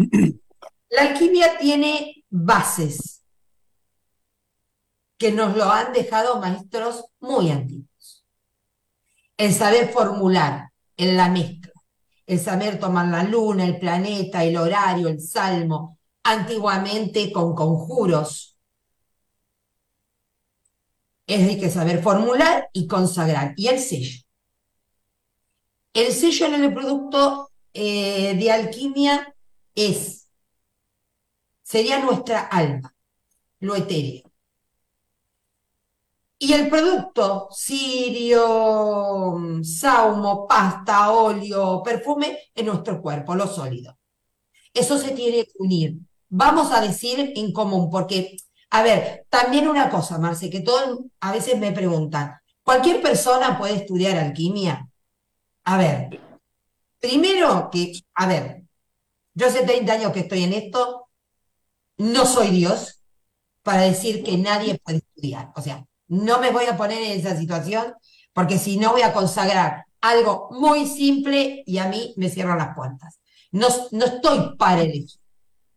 La 0.90 1.10
alquimia 1.10 1.58
tiene 1.58 2.24
bases 2.30 3.23
que 5.24 5.32
nos 5.32 5.56
lo 5.56 5.72
han 5.72 5.94
dejado 5.94 6.42
maestros 6.42 7.06
muy 7.22 7.50
antiguos. 7.50 8.26
El 9.38 9.54
saber 9.54 9.88
formular 9.90 10.74
en 10.98 11.16
la 11.16 11.30
mezcla, 11.30 11.72
el 12.28 12.42
saber 12.42 12.78
tomar 12.78 13.08
la 13.08 13.24
luna, 13.24 13.64
el 13.64 13.80
planeta, 13.80 14.44
el 14.44 14.58
horario, 14.58 15.08
el 15.08 15.22
salmo, 15.22 15.98
antiguamente 16.24 17.32
con 17.32 17.56
conjuros. 17.56 18.58
Es 21.26 21.48
de 21.48 21.58
que 21.58 21.70
saber 21.70 22.04
formular 22.04 22.68
y 22.74 22.86
consagrar. 22.86 23.54
Y 23.56 23.68
el 23.68 23.80
sello. 23.80 24.26
El 25.94 26.12
sello 26.12 26.48
en 26.48 26.66
el 26.66 26.74
producto 26.74 27.50
eh, 27.74 28.36
de 28.36 28.52
alquimia 28.52 29.34
es 29.74 30.28
sería 31.62 32.00
nuestra 32.00 32.42
alma, 32.42 32.94
lo 33.62 33.74
etéreo. 33.78 34.33
Y 36.44 36.52
el 36.52 36.68
producto, 36.68 37.48
cirio, 37.56 39.38
saumo, 39.64 40.46
pasta, 40.46 41.10
óleo, 41.12 41.82
perfume, 41.82 42.38
es 42.54 42.66
nuestro 42.66 43.02
cuerpo, 43.02 43.34
lo 43.34 43.48
sólido. 43.48 43.98
Eso 44.74 44.98
se 44.98 45.12
tiene 45.12 45.46
que 45.46 45.54
unir. 45.60 46.00
Vamos 46.28 46.74
a 46.74 46.82
decir 46.82 47.32
en 47.38 47.54
común, 47.54 47.90
porque, 47.90 48.36
a 48.72 48.84
ver, 48.84 49.26
también 49.30 49.70
una 49.70 49.90
cosa, 49.90 50.18
Marce, 50.18 50.50
que 50.50 50.60
todos 50.60 51.00
a 51.22 51.32
veces 51.32 51.58
me 51.58 51.72
preguntan, 51.72 52.34
¿cualquier 52.62 53.02
persona 53.02 53.58
puede 53.58 53.76
estudiar 53.76 54.18
alquimia? 54.18 54.90
A 55.64 55.78
ver, 55.78 56.20
primero 57.00 57.70
que, 57.72 57.94
a 58.16 58.28
ver, 58.28 58.64
yo 59.34 59.48
hace 59.48 59.64
30 59.64 59.94
años 59.94 60.12
que 60.12 60.20
estoy 60.20 60.44
en 60.44 60.52
esto, 60.52 61.08
no 61.96 62.26
soy 62.26 62.50
Dios 62.50 63.02
para 63.62 63.84
decir 63.84 64.26
que 64.26 64.38
nadie 64.38 64.78
puede 64.84 64.98
estudiar. 64.98 65.54
O 65.56 65.62
sea, 65.62 65.86
no 66.08 66.40
me 66.40 66.52
voy 66.52 66.66
a 66.66 66.78
poner 66.78 67.02
en 67.02 67.20
esa 67.20 67.38
situación 67.38 67.94
porque 68.34 68.58
si 68.58 68.78
no 68.78 68.92
voy 68.92 69.02
a 69.02 69.14
consagrar 69.14 69.86
algo 70.02 70.50
muy 70.52 70.86
simple 70.86 71.64
y 71.66 71.78
a 71.78 71.88
mí 71.88 72.14
me 72.18 72.30
cierran 72.30 72.58
las 72.58 72.76
puertas. 72.76 73.20
No, 73.52 73.68
no 73.92 74.06
estoy 74.06 74.58
para 74.58 74.82
elegir. 74.82 75.20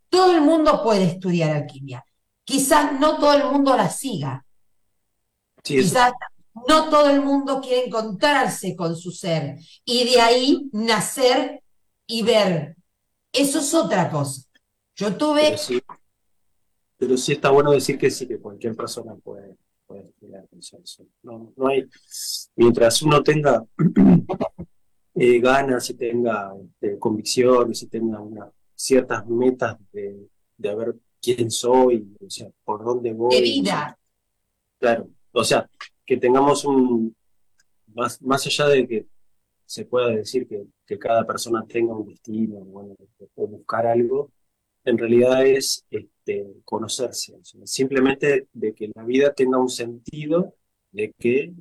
Todo 0.09 0.35
el 0.35 0.41
mundo 0.41 0.83
puede 0.83 1.05
estudiar 1.05 1.51
alquimia. 1.51 2.05
Quizás 2.45 2.99
no 2.99 3.19
todo 3.19 3.35
el 3.35 3.45
mundo 3.45 3.77
la 3.77 3.91
siga. 3.91 4.45
Quizás 5.63 6.13
no 6.69 6.89
todo 6.89 7.11
el 7.11 7.21
mundo 7.21 7.61
quiere 7.61 7.87
encontrarse 7.87 8.75
con 8.75 8.97
su 8.97 9.11
ser 9.11 9.59
y 9.85 10.05
de 10.05 10.21
ahí 10.21 10.71
nacer 10.73 11.63
y 12.07 12.23
ver. 12.23 12.77
Eso 13.33 13.59
es 13.59 13.75
otra 13.75 14.11
cosa. 14.11 14.43
Yo 14.95 15.15
tuve 15.17 15.57
pero 16.99 17.17
sí 17.17 17.33
está 17.33 17.51
bueno 17.51 17.73
decir 17.73 17.99
que 17.99 18.11
sí, 18.11 18.27
que 18.27 18.39
cualquier 18.39 18.75
persona 18.75 19.15
puede, 19.17 19.57
puede 19.87 20.13
no, 21.23 21.53
no 21.57 21.67
hay, 21.69 21.89
mientras 22.57 23.03
uno 23.03 23.23
tenga 23.23 23.65
eh, 25.15 25.41
ganas 25.41 25.91
y 25.91 25.95
tenga 25.95 26.53
este, 26.63 26.99
convicciones 26.99 27.83
y 27.83 27.87
tenga 27.87 28.21
una, 28.21 28.51
ciertas 28.75 29.27
metas 29.27 29.77
de, 29.93 30.29
de 30.57 30.75
ver 30.75 30.97
quién 31.21 31.51
soy, 31.51 32.17
o 32.21 32.31
sea, 32.31 32.49
por 32.65 32.85
dónde 32.85 33.13
voy. 33.13 33.35
De 33.35 33.43
vida. 33.43 33.99
Claro, 34.79 35.09
o 35.33 35.45
sea, 35.45 35.69
que 36.05 36.17
tengamos 36.17 36.65
un, 36.65 37.15
más, 37.95 38.21
más 38.23 38.47
allá 38.47 38.69
de 38.69 38.87
que 38.87 39.07
se 39.65 39.85
pueda 39.85 40.09
decir 40.11 40.47
que, 40.47 40.67
que 40.87 40.99
cada 40.99 41.27
persona 41.27 41.65
tenga 41.67 41.97
un 41.97 42.07
destino, 42.09 42.57
bueno, 42.61 42.95
o 43.35 43.47
buscar 43.47 43.87
algo, 43.87 44.31
en 44.87 44.97
realidad 44.97 45.45
es 45.45 45.85
este, 45.91 46.47
conocerse, 46.65 47.35
simplemente 47.65 48.47
de 48.53 48.73
que 48.73 48.91
la 48.95 49.03
vida 49.03 49.35
tenga 49.35 49.59
un 49.59 49.69
sentido, 49.69 50.55
de 50.93 51.13
que, 51.19 51.53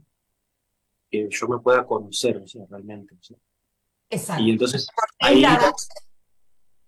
yo 1.12 1.48
me 1.48 1.60
pueda 1.60 1.86
conocer 1.86 2.44
realmente. 2.70 3.16
Exacto. 4.10 4.44
Y 4.44 4.52
entonces, 4.52 4.88
ahí, 5.20 5.42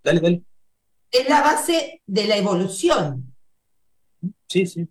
dale, 0.04 0.20
dale. 0.20 0.44
Es 1.10 1.30
la 1.30 1.42
base 1.42 2.02
de 2.06 2.28
la 2.28 2.36
evolución. 2.36 3.34
Sí, 4.48 4.66
sí. 4.66 4.88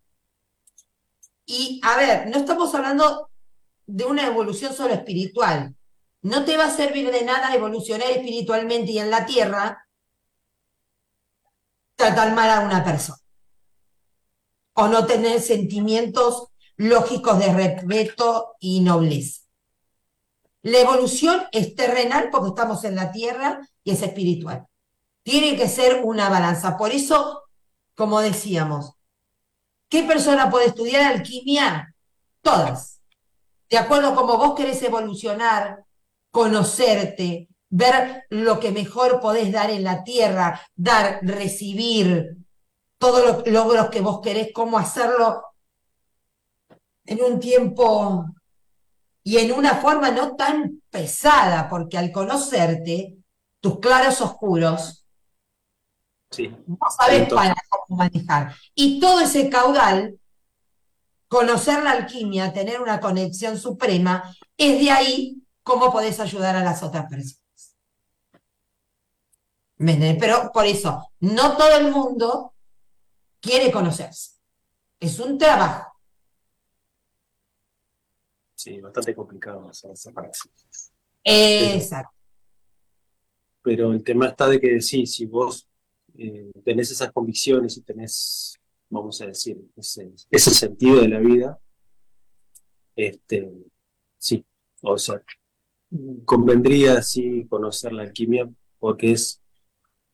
Y 1.45 1.81
a 1.85 1.97
ver, 1.99 2.29
no 2.29 2.38
estamos 2.38 2.75
hablando 2.75 3.31
de 3.87 4.05
una 4.05 4.26
evolución 4.26 4.73
solo 4.73 4.95
espiritual. 4.95 5.76
No 6.23 6.45
te 6.45 6.57
va 6.57 6.65
a 6.65 6.71
servir 6.71 7.11
de 7.12 7.25
nada 7.25 7.55
evolucionar 7.55 8.11
espiritualmente 8.11 8.93
y 8.93 8.99
en 8.99 9.11
la 9.11 9.26
tierra 9.26 9.86
tratar 11.97 12.35
mal 12.35 12.50
a 12.50 12.61
una 12.61 12.85
persona. 12.85 13.19
O 14.75 14.88
no 14.88 15.07
tener 15.07 15.41
sentimientos 15.41 16.49
lógicos 16.76 17.38
de 17.38 17.53
respeto 17.53 18.55
y 18.61 18.81
nobleza. 18.81 19.43
La 20.62 20.81
evolución 20.81 21.45
es 21.53 21.75
terrenal 21.75 22.29
porque 22.31 22.49
estamos 22.49 22.85
en 22.85 22.97
la 22.97 23.12
tierra 23.12 23.61
y 23.83 23.93
es 23.93 24.03
espiritual. 24.03 24.67
Tiene 25.23 25.57
que 25.57 25.69
ser 25.69 26.03
una 26.05 26.29
balanza. 26.29 26.76
Por 26.76 26.91
eso, 26.91 27.45
como 27.95 28.21
decíamos, 28.21 28.93
¿qué 29.88 30.03
persona 30.03 30.50
puede 30.50 30.67
estudiar 30.67 31.03
alquimia? 31.12 31.95
Todas. 32.43 33.00
De 33.71 33.79
acuerdo 33.79 34.09
a 34.09 34.15
cómo 34.15 34.37
vos 34.37 34.55
querés 34.55 34.83
evolucionar, 34.83 35.85
conocerte, 36.31 37.49
ver 37.68 38.25
lo 38.30 38.61
que 38.61 38.70
mejor 38.70 39.20
podés 39.20 39.52
dar 39.52 39.70
en 39.70 39.85
la 39.85 40.04
tierra, 40.04 40.61
dar, 40.75 41.20
recibir, 41.23 42.37
todos 42.99 43.25
los 43.25 43.46
logros 43.49 43.90
que 43.90 44.00
vos 44.00 44.20
querés, 44.23 44.49
cómo 44.54 44.78
hacerlo 44.78 45.42
en 47.04 47.23
un 47.23 47.38
tiempo 47.40 48.25
y 49.23 49.38
en 49.38 49.52
una 49.52 49.75
forma 49.75 50.11
no 50.11 50.37
tan 50.37 50.82
pesada, 50.90 51.68
porque 51.68 51.99
al 51.99 52.12
conocerte, 52.12 53.16
tus 53.61 53.80
claros 53.80 54.20
oscuros, 54.20 55.04
no 56.66 56.78
sabes 56.96 57.32
para 57.32 57.54
cómo 57.68 57.99
manejar. 57.99 58.54
Y 58.75 59.00
todo 59.00 59.20
ese 59.20 59.49
caudal, 59.49 60.18
conocer 61.28 61.82
la 61.82 61.92
alquimia, 61.92 62.52
tener 62.52 62.80
una 62.80 63.00
conexión 63.00 63.58
suprema, 63.58 64.35
es 64.56 64.80
de 64.80 64.90
ahí 64.90 65.42
cómo 65.62 65.92
podés 65.92 66.20
ayudar 66.20 66.56
a 66.56 66.64
las 66.64 66.82
otras 66.82 67.06
personas. 67.06 67.46
Pero 69.78 70.50
por 70.52 70.64
eso, 70.64 71.11
no 71.21 71.56
todo 71.56 71.76
el 71.76 71.90
mundo 71.90 72.54
quiere 73.40 73.71
conocerse. 73.71 74.37
Es 74.99 75.18
un 75.18 75.37
trabajo. 75.37 75.92
Sí, 78.54 78.80
bastante 78.80 79.14
complicado 79.14 79.71
esa 79.71 80.12
parte. 80.12 80.38
Exacto. 81.23 82.14
Pero 83.62 83.92
el 83.92 84.02
tema 84.02 84.28
está 84.28 84.49
de 84.49 84.61
que 84.61 84.80
sí, 84.80 85.06
si 85.06 85.26
vos 85.26 85.68
eh, 86.16 86.50
tenés 86.64 86.90
esas 86.90 87.12
convicciones 87.12 87.76
y 87.76 87.83
tenés, 87.83 88.59
vamos 88.88 89.21
a 89.21 89.26
decir, 89.26 89.59
ese, 89.76 90.50
sentido 90.54 91.00
de 91.00 91.09
la 91.09 91.18
vida, 91.18 91.59
este, 92.95 93.52
sí, 94.16 94.45
o 94.83 94.97
sea, 94.97 95.21
convendría 96.25 97.02
sí 97.02 97.47
conocer 97.49 97.92
la 97.92 98.04
alquimia 98.04 98.49
porque 98.78 99.12
es, 99.12 99.42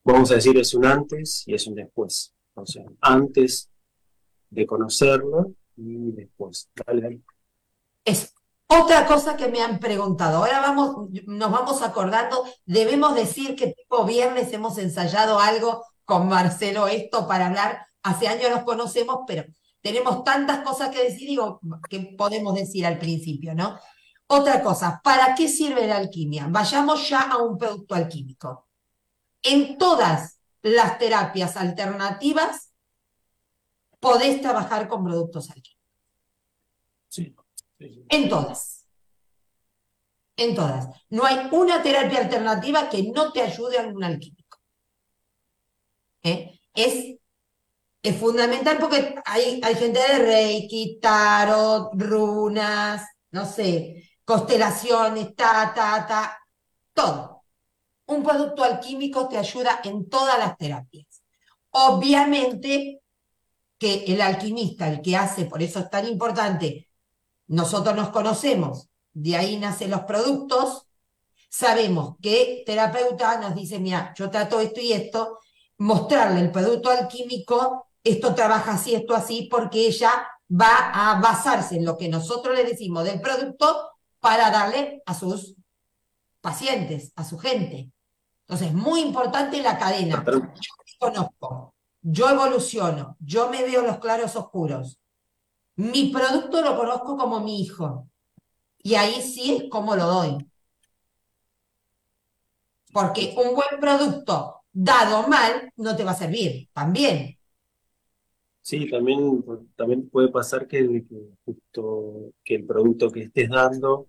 vamos 0.04 0.30
a 0.30 0.35
decir, 0.35 0.56
es 0.59 0.75
un 0.75 0.85
antes 0.87 1.44
y 1.47 1.54
es 1.54 1.66
un 1.66 1.75
después. 1.75 2.35
O 2.54 2.66
sea, 2.66 2.85
antes 3.00 3.71
de 4.50 4.66
conocerlo 4.66 5.54
y 5.76 6.12
después. 6.12 6.68
Dale, 6.87 7.21
Es 8.04 8.35
otra 8.66 9.06
cosa 9.06 9.37
que 9.37 9.49
me 9.49 9.62
han 9.62 9.78
preguntado. 9.78 10.38
Ahora 10.38 10.61
vamos, 10.61 11.11
nos 11.26 11.50
vamos 11.50 11.82
acordando, 11.82 12.44
debemos 12.64 13.14
decir 13.14 13.54
que 13.56 13.75
tipo 13.75 14.04
viernes 14.04 14.52
hemos 14.52 14.78
ensayado 14.78 15.38
algo 15.38 15.85
con 16.04 16.28
Marcelo 16.28 16.88
esto 16.88 17.26
para 17.26 17.47
hablar. 17.47 17.87
Hace 18.02 18.28
años 18.28 18.50
nos 18.50 18.64
conocemos, 18.64 19.21
pero 19.26 19.44
tenemos 19.80 20.25
tantas 20.25 20.61
cosas 20.61 20.90
que 20.90 21.02
decir, 21.02 21.28
digo, 21.28 21.61
que 21.88 22.14
podemos 22.16 22.54
decir 22.54 22.87
al 22.87 22.99
principio, 22.99 23.54
¿no? 23.54 23.78
Otra 24.26 24.62
cosa, 24.62 25.00
¿para 25.02 25.35
qué 25.35 25.49
sirve 25.49 25.87
la 25.87 25.99
alquimia? 25.99 26.47
Vayamos 26.49 27.09
ya 27.09 27.21
a 27.21 27.38
un 27.38 27.59
producto 27.59 27.94
alquímico. 27.94 28.68
En 29.42 29.78
todas 29.78 30.40
las 30.62 30.99
terapias 30.99 31.56
alternativas 31.56 32.72
podés 34.00 34.40
trabajar 34.40 34.88
con 34.88 35.04
productos 35.04 35.50
alquímicos. 35.50 35.82
Sí, 37.08 37.34
En 38.08 38.28
todas. 38.28 38.87
En 40.37 40.54
todas. 40.54 40.88
No 41.11 41.25
hay 41.25 41.49
una 41.52 41.82
terapia 41.82 42.20
alternativa 42.20 42.88
que 42.88 43.02
no 43.14 43.32
te 43.32 43.42
ayude 43.42 43.78
a 43.78 43.82
un 43.82 44.02
alquímico. 44.02 44.42
¿eh? 46.22 46.61
es, 46.75 47.16
es 48.02 48.16
fundamental 48.16 48.78
porque 48.78 49.14
hay, 49.25 49.61
hay 49.62 49.75
gente 49.75 50.00
de 50.00 50.18
Reiki, 50.18 50.99
Tarot, 51.00 51.90
runas, 51.94 53.06
no 53.30 53.46
sé, 53.46 54.11
constelaciones, 54.25 55.34
ta, 55.34 55.72
ta, 55.75 56.06
ta, 56.06 56.38
todo. 56.92 57.32
Un 58.06 58.23
producto 58.23 58.64
alquímico 58.64 59.28
te 59.28 59.38
ayuda 59.38 59.80
en 59.85 60.09
todas 60.09 60.38
las 60.38 60.56
terapias. 60.56 61.23
Obviamente 61.71 63.02
que 63.78 64.04
el 64.06 64.21
alquimista, 64.21 64.88
el 64.88 65.00
que 65.00 65.16
hace, 65.16 65.47
por 65.47 65.62
eso 65.62 65.80
es 65.80 65.90
tan 65.90 66.06
importante, 66.06 66.88
nosotros 67.49 67.97
nos 67.97 68.11
conocemos, 68.11 68.88
de 69.12 69.37
ahí 69.37 69.56
nacen 69.56 69.90
los 69.90 70.02
productos, 70.02 70.87
sabemos 71.49 72.16
que 72.23 72.62
terapeuta 72.64 73.38
nos 73.40 73.54
dice, 73.54 73.78
mira, 73.78 74.14
yo 74.16 74.30
trato 74.30 74.61
esto 74.61 74.80
y 74.80 74.92
esto, 74.92 75.38
mostrarle 75.78 76.40
el 76.40 76.50
producto 76.50 76.90
alquímico, 76.90 77.88
esto 78.04 78.35
trabaja 78.35 78.75
así, 78.75 78.94
esto 78.94 79.14
así, 79.14 79.49
porque 79.50 79.87
ella 79.87 80.28
va 80.49 80.92
a 80.94 81.21
basarse 81.21 81.76
en 81.76 81.85
lo 81.85 81.97
que 81.97 82.09
nosotros 82.09 82.54
le 82.54 82.64
decimos 82.64 83.04
del 83.04 83.20
producto 83.20 83.90
para 84.20 84.50
darle 84.50 85.03
a 85.07 85.14
sus 85.14 85.55
pacientes, 86.42 87.12
a 87.16 87.24
su 87.24 87.38
gente. 87.38 87.90
Entonces, 88.42 88.74
muy 88.74 89.00
importante 89.00 89.62
la 89.62 89.78
cadena. 89.78 90.22
Yo 90.26 90.40
me 90.40 90.98
conozco, 90.98 91.74
yo 92.02 92.28
evoluciono, 92.28 93.16
yo 93.18 93.48
me 93.48 93.62
veo 93.62 93.81
los 93.83 93.98
claros 93.98 94.37
oscuros. 94.37 95.00
Mi 95.76 96.11
producto 96.11 96.61
lo 96.61 96.76
conozco 96.76 97.16
como 97.16 97.40
mi 97.40 97.62
hijo. 97.62 98.09
Y 98.83 98.96
ahí 98.96 99.22
sí 99.22 99.55
es 99.55 99.70
como 99.70 99.96
lo 99.96 100.07
doy. 100.07 100.50
Porque 102.92 103.35
un 103.38 103.55
buen 103.55 103.81
producto 103.81 104.64
dado 104.72 105.26
mal, 105.28 105.72
no 105.76 105.96
te 105.96 106.05
va 106.05 106.11
a 106.11 106.16
servir 106.16 106.68
también. 106.72 107.38
Sí, 108.61 108.88
también, 108.90 109.44
también 109.76 110.09
puede 110.09 110.28
pasar 110.28 110.68
que, 110.68 111.05
justo 111.44 112.33
que 112.44 112.57
el 112.57 112.66
producto 112.66 113.11
que 113.11 113.22
estés 113.22 113.48
dando, 113.48 114.09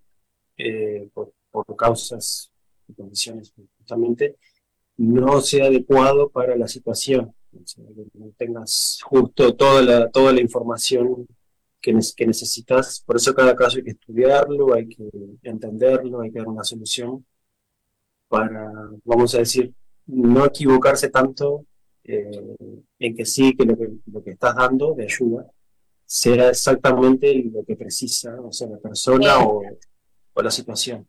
eh, 0.57 1.09
por, 1.13 1.33
causas 1.77 2.51
y 2.87 2.93
condiciones 2.93 3.53
justamente, 3.77 4.37
no 4.97 5.41
sea 5.41 5.65
adecuado 5.65 6.29
para 6.29 6.55
la 6.55 6.67
situación. 6.67 7.33
que 7.51 8.05
no 8.13 8.31
tengas 8.37 8.99
justo 9.03 9.55
toda 9.55 9.81
la, 9.81 10.09
toda 10.09 10.33
la 10.33 10.41
información 10.41 11.27
que, 11.81 11.97
que 12.15 12.27
necesitas. 12.27 13.03
Por 13.05 13.17
eso 13.17 13.33
cada 13.33 13.55
caso 13.55 13.77
hay 13.77 13.83
que 13.83 13.91
estudiarlo, 13.91 14.73
hay 14.73 14.87
que 14.87 15.09
entenderlo, 15.43 16.21
hay 16.21 16.31
que 16.31 16.39
dar 16.39 16.47
una 16.47 16.63
solución 16.63 17.25
para, 18.27 18.71
vamos 19.03 19.35
a 19.35 19.39
decir, 19.39 19.73
no 20.07 20.45
equivocarse 20.45 21.09
tanto 21.09 21.65
eh, 22.03 22.55
en 22.99 23.15
que 23.15 23.25
sí, 23.25 23.55
que 23.55 23.65
lo, 23.65 23.77
que 23.77 23.89
lo 24.11 24.23
que 24.23 24.31
estás 24.31 24.55
dando 24.55 24.93
de 24.93 25.03
ayuda 25.03 25.45
sea 26.05 26.49
exactamente 26.49 27.33
lo 27.51 27.63
que 27.63 27.75
precisa, 27.75 28.39
o 28.41 28.51
sea, 28.51 28.67
la 28.67 28.77
persona 28.77 29.45
o, 29.45 29.63
la 30.35 30.51
situación. 30.51 31.07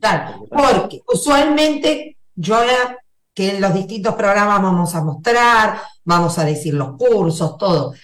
Claro, 0.00 0.46
porque 0.48 1.02
usualmente 1.06 2.16
yo 2.34 2.56
ahora 2.56 2.98
que 3.34 3.50
en 3.50 3.60
los 3.60 3.74
distintos 3.74 4.14
programas 4.14 4.62
vamos 4.62 4.94
a 4.94 5.04
mostrar, 5.04 5.80
vamos 6.04 6.38
a 6.38 6.44
decir 6.44 6.74
los 6.74 6.96
cursos, 6.96 7.58
todo. 7.58 7.94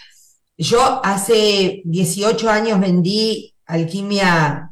Yo 0.59 1.01
hace 1.05 1.83
18 1.85 2.51
años 2.51 2.81
vendí 2.81 3.55
alquimia, 3.67 4.71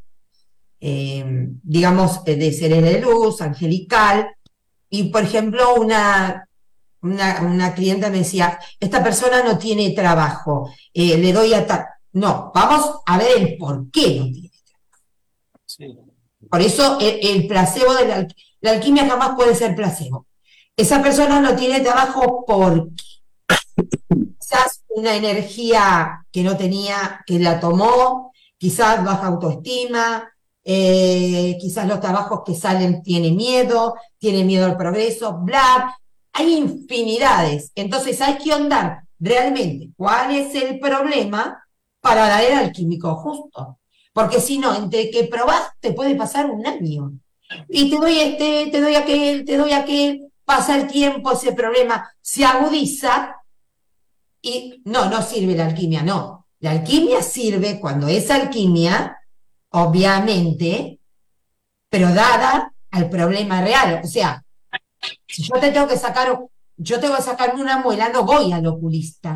eh, 0.81 1.49
digamos, 1.63 2.25
de 2.25 2.53
seres 2.53 2.83
de 2.83 3.01
luz, 3.01 3.41
angelical, 3.41 4.29
y, 4.89 5.05
por 5.05 5.25
ejemplo, 5.25 5.75
una, 5.75 6.49
una, 7.01 7.75
clienta 7.75 8.11
me 8.11 8.19
decía, 8.19 8.59
esta 8.79 9.03
persona 9.03 9.43
no 9.43 9.59
tiene 9.59 9.91
trabajo, 9.91 10.71
eh, 10.93 11.19
le 11.19 11.33
doy 11.33 11.53
a 11.53 11.67
No, 12.13 12.53
vamos 12.55 13.01
a 13.05 13.19
ver 13.19 13.39
el 13.39 13.57
por 13.59 13.91
qué 13.91 14.21
no 14.21 14.27
tiene 14.27 14.51
trabajo. 15.77 16.04
Por 16.55 16.63
eso 16.63 16.99
el, 17.01 17.49
placebo 17.49 17.95
de 17.95 18.29
la, 18.61 18.71
alquimia 18.71 19.09
jamás 19.09 19.35
puede 19.35 19.57
ser 19.57 19.75
placebo. 19.75 20.29
Esa 20.77 21.03
persona 21.03 21.41
no 21.41 21.57
tiene 21.57 21.81
trabajo 21.81 22.45
porque 22.47 22.91
quizás 24.39 24.85
una 24.87 25.17
energía 25.17 26.25
que 26.31 26.45
no 26.45 26.57
tenía, 26.57 27.25
que 27.27 27.41
la 27.41 27.59
tomó, 27.59 28.33
quizás 28.57 29.05
baja 29.05 29.27
autoestima, 29.27 30.33
eh, 30.63 31.59
quizás 31.61 31.89
los 31.89 31.99
trabajos 31.99 32.43
que 32.47 32.55
salen 32.55 33.03
tiene 33.03 33.33
miedo, 33.33 33.97
tiene 34.17 34.45
miedo 34.45 34.67
al 34.67 34.77
progreso, 34.77 35.37
bla. 35.39 35.99
Hay 36.35 36.55
infinidades. 36.55 37.73
Entonces 37.75 38.21
hay 38.21 38.39
que 38.39 38.53
andar 38.53 39.01
realmente 39.19 39.89
cuál 39.97 40.31
es 40.37 40.55
el 40.55 40.79
problema 40.79 41.67
para 42.01 42.29
dar 42.29 42.45
el 42.45 42.53
alquímico 42.53 43.17
justo. 43.17 43.81
Porque 44.15 44.41
si 44.41 44.57
no, 44.57 44.75
entre 44.75 45.11
que 45.11 45.25
probás 45.25 45.73
te 45.81 45.93
puede 45.93 46.15
pasar 46.15 46.47
un 46.51 46.67
año. 46.67 47.13
Y 47.69 47.91
te 47.91 47.97
doy 47.97 48.19
este, 48.19 48.69
te 48.71 48.81
doy 48.81 48.95
aquel, 48.95 49.45
te 49.45 49.57
doy 49.59 49.73
aquel, 49.73 50.33
pasa 50.45 50.77
el 50.81 50.87
tiempo, 50.87 51.33
ese 51.33 51.53
problema 51.53 52.11
se 52.23 52.45
agudiza 52.45 53.37
y 54.41 54.81
no, 54.85 55.11
no 55.11 55.21
sirve 55.21 55.57
la 55.57 55.67
alquimia, 55.67 56.03
no. 56.03 56.47
La 56.61 56.71
alquimia 56.71 57.23
sirve 57.23 57.81
cuando 57.81 58.09
es 58.09 58.31
alquimia 58.31 59.19
obviamente, 59.71 61.01
pero 61.89 62.15
dada 62.15 62.73
al 62.93 63.11
problema 63.11 63.61
real. 63.63 64.01
O 64.05 64.07
sea, 64.07 64.45
si 65.27 65.43
yo 65.43 65.59
te 65.61 65.73
tengo 65.73 65.89
que 65.89 65.97
sacar, 65.97 66.39
yo 66.77 67.01
tengo 67.01 67.17
que 67.17 67.23
sacarme 67.23 67.61
una 67.61 67.79
muela, 67.79 68.11
no 68.11 68.25
voy 68.25 68.53
al 68.53 68.65
oculista. 68.67 69.35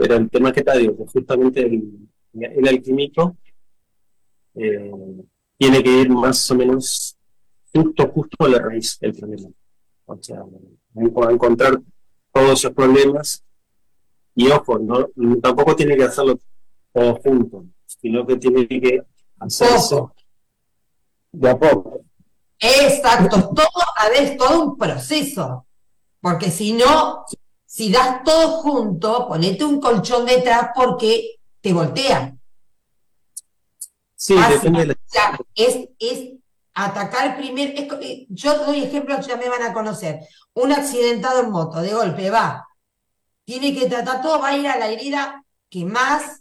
Pero 0.00 0.16
el 0.16 0.30
tema 0.30 0.50
que 0.50 0.62
te 0.62 0.78
digo, 0.78 1.06
justamente 1.12 1.60
el, 1.60 2.08
el 2.32 2.68
alquímico 2.68 3.36
eh, 4.54 4.90
tiene 5.58 5.82
que 5.82 5.90
ir 5.90 6.08
más 6.08 6.50
o 6.50 6.54
menos 6.54 7.18
justo, 7.70 8.08
justo 8.08 8.46
a 8.46 8.48
la 8.48 8.60
raíz 8.60 8.98
del 8.98 9.12
problema. 9.12 9.50
O 10.06 10.16
sea, 10.22 10.42
encontrar 11.30 11.82
todos 12.32 12.52
esos 12.52 12.72
problemas 12.72 13.44
y 14.34 14.48
ojo, 14.48 14.78
no, 14.78 15.10
tampoco 15.42 15.76
tiene 15.76 15.98
que 15.98 16.04
hacerlo 16.04 16.40
todo 16.94 17.16
junto, 17.16 17.66
sino 17.84 18.26
que 18.26 18.36
tiene 18.38 18.66
que 18.66 19.02
hacerse 19.38 19.96
de 21.30 21.50
a 21.50 21.58
poco. 21.58 22.00
Exacto, 22.58 23.52
todo 23.54 23.68
a 23.96 24.08
ver, 24.08 24.38
todo 24.38 24.64
un 24.64 24.78
proceso. 24.78 25.66
Porque 26.22 26.50
si 26.50 26.72
no, 26.72 27.26
si 27.70 27.88
das 27.88 28.24
todo 28.24 28.62
junto, 28.62 29.28
ponete 29.28 29.64
un 29.64 29.80
colchón 29.80 30.26
detrás 30.26 30.70
porque 30.74 31.36
te 31.60 31.72
voltean. 31.72 32.40
Sí, 34.16 34.34
depende 34.34 34.80
de 34.80 34.86
la... 34.86 35.38
es, 35.54 35.88
es 36.00 36.32
atacar 36.74 37.36
primero. 37.36 37.72
Eh, 38.02 38.26
yo 38.28 38.64
doy 38.64 38.82
ejemplos, 38.82 39.24
ya 39.24 39.36
me 39.36 39.48
van 39.48 39.62
a 39.62 39.72
conocer. 39.72 40.18
Un 40.54 40.72
accidentado 40.72 41.42
en 41.42 41.52
moto, 41.52 41.80
de 41.80 41.94
golpe, 41.94 42.28
va. 42.28 42.66
Tiene 43.44 43.72
que 43.72 43.88
tratar 43.88 44.20
todo, 44.20 44.40
va 44.40 44.48
a 44.48 44.56
ir 44.56 44.66
a 44.66 44.76
la 44.76 44.88
herida 44.88 45.44
que 45.68 45.84
más 45.84 46.40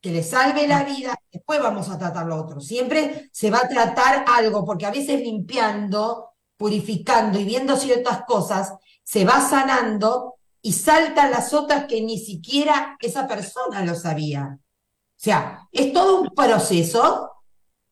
que 0.00 0.10
le 0.10 0.24
salve 0.24 0.66
la 0.66 0.82
vida, 0.82 1.16
después 1.30 1.62
vamos 1.62 1.88
a 1.88 1.98
tratar 1.98 2.26
lo 2.26 2.36
otro. 2.36 2.60
Siempre 2.60 3.30
se 3.32 3.48
va 3.48 3.58
a 3.58 3.68
tratar 3.68 4.24
algo, 4.26 4.64
porque 4.64 4.86
a 4.86 4.90
veces 4.90 5.20
limpiando, 5.20 6.30
purificando 6.56 7.38
y 7.38 7.44
viendo 7.44 7.76
ciertas 7.76 8.24
cosas, 8.24 8.72
se 9.10 9.24
va 9.24 9.40
sanando 9.40 10.36
y 10.62 10.72
saltan 10.72 11.32
las 11.32 11.52
otras 11.52 11.86
que 11.86 12.00
ni 12.00 12.16
siquiera 12.16 12.96
esa 13.00 13.26
persona 13.26 13.84
lo 13.84 13.96
sabía. 13.96 14.56
O 14.56 15.16
sea, 15.16 15.68
es 15.72 15.92
todo 15.92 16.20
un 16.20 16.28
proceso 16.28 17.28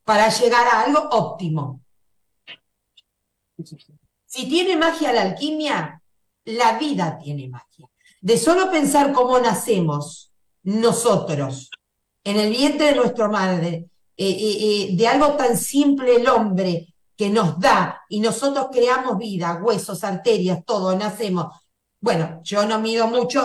para 0.04 0.28
llegar 0.28 0.68
a 0.68 0.82
algo 0.82 1.08
óptimo. 1.10 1.80
Si 4.26 4.48
tiene 4.48 4.76
magia 4.76 5.12
la 5.12 5.22
alquimia, 5.22 6.00
la 6.44 6.78
vida 6.78 7.18
tiene 7.18 7.48
magia. 7.48 7.88
De 8.20 8.38
solo 8.38 8.70
pensar 8.70 9.12
cómo 9.12 9.40
nacemos 9.40 10.32
nosotros 10.62 11.68
en 12.22 12.36
el 12.38 12.50
vientre 12.50 12.90
de 12.90 12.94
nuestra 12.94 13.26
madre, 13.26 13.90
eh, 14.16 14.30
eh, 14.30 14.58
eh, 14.60 14.96
de 14.96 15.08
algo 15.08 15.32
tan 15.32 15.58
simple 15.58 16.14
el 16.14 16.28
hombre 16.28 16.94
que 17.18 17.28
nos 17.30 17.58
da 17.58 18.04
y 18.08 18.20
nosotros 18.20 18.68
creamos 18.70 19.18
vida, 19.18 19.60
huesos, 19.60 20.04
arterias, 20.04 20.64
todo, 20.64 20.96
nacemos. 20.96 21.52
Bueno, 22.00 22.40
yo 22.44 22.64
no 22.64 22.78
mido 22.78 23.08
mucho, 23.08 23.42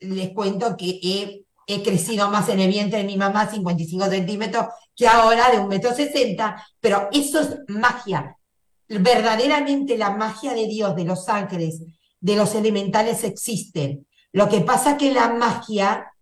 les 0.00 0.30
cuento 0.32 0.76
que 0.76 1.00
he, 1.02 1.44
he, 1.66 1.82
crecido 1.82 2.30
más 2.30 2.48
en 2.48 2.60
el 2.60 2.70
vientre 2.70 3.00
de 3.00 3.04
mi 3.04 3.16
mamá, 3.16 3.50
55 3.50 4.06
centímetros, 4.06 4.66
que 4.94 5.08
ahora 5.08 5.50
de 5.50 5.58
un 5.58 5.66
metro 5.66 5.92
sesenta, 5.92 6.64
pero 6.78 7.08
eso 7.10 7.40
es 7.40 7.58
magia. 7.66 8.36
Verdaderamente 8.86 9.98
la 9.98 10.10
magia 10.10 10.54
de 10.54 10.68
Dios, 10.68 10.94
de 10.94 11.04
los 11.04 11.28
ángeles, 11.28 11.82
de 12.20 12.36
los 12.36 12.54
elementales 12.54 13.24
existen. 13.24 14.06
Lo 14.30 14.48
que 14.48 14.60
pasa 14.60 14.96
que 14.96 15.12
la 15.12 15.30
magia 15.30 16.12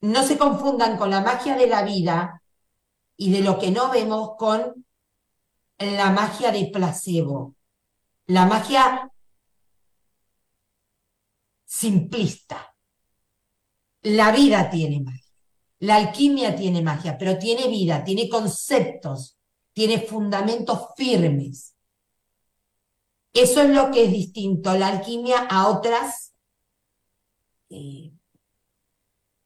no 0.00 0.24
se 0.24 0.36
confundan 0.36 0.96
con 0.96 1.10
la 1.10 1.20
magia 1.20 1.56
de 1.56 1.68
la 1.68 1.82
vida 1.82 2.42
y 3.16 3.30
de 3.30 3.40
lo 3.40 3.60
que 3.60 3.70
no 3.70 3.90
vemos 3.90 4.32
con 4.36 4.84
la 5.78 6.10
magia 6.10 6.50
de 6.50 6.70
placebo, 6.72 7.54
la 8.26 8.46
magia 8.46 9.10
simplista. 11.64 12.74
La 14.02 14.30
vida 14.30 14.70
tiene 14.70 15.00
magia, 15.00 15.32
la 15.80 15.96
alquimia 15.96 16.54
tiene 16.54 16.82
magia, 16.82 17.18
pero 17.18 17.36
tiene 17.36 17.68
vida, 17.68 18.04
tiene 18.04 18.28
conceptos, 18.28 19.36
tiene 19.72 20.00
fundamentos 20.00 20.88
firmes. 20.96 21.74
Eso 23.32 23.62
es 23.62 23.70
lo 23.70 23.90
que 23.90 24.04
es 24.04 24.12
distinto, 24.12 24.72
la 24.74 24.88
alquimia 24.88 25.46
a 25.50 25.68
otras 25.68 26.28
eh, 27.70 28.10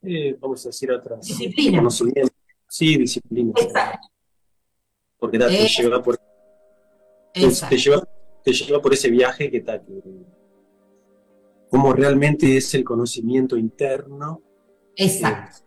eh, 0.03 0.37
vamos 0.41 0.65
a 0.65 0.69
decir 0.69 0.91
otras. 0.91 1.27
Disciplina. 1.27 1.89
Sí, 2.69 2.97
disciplina. 2.97 3.53
Porque 5.23 5.39
te, 5.39 5.69
lleva 5.69 6.03
por, 6.03 6.19
te, 7.33 7.77
lleva, 7.79 8.03
te 8.43 8.53
lleva 8.53 8.83
por 8.83 8.93
ese 8.93 9.09
viaje 9.09 9.49
que 9.53 9.61
tal, 9.61 9.81
como 11.71 11.93
realmente 11.93 12.57
es 12.57 12.75
el 12.75 12.83
conocimiento 12.83 13.57
interno. 13.57 14.43
Exacto. 14.97 15.59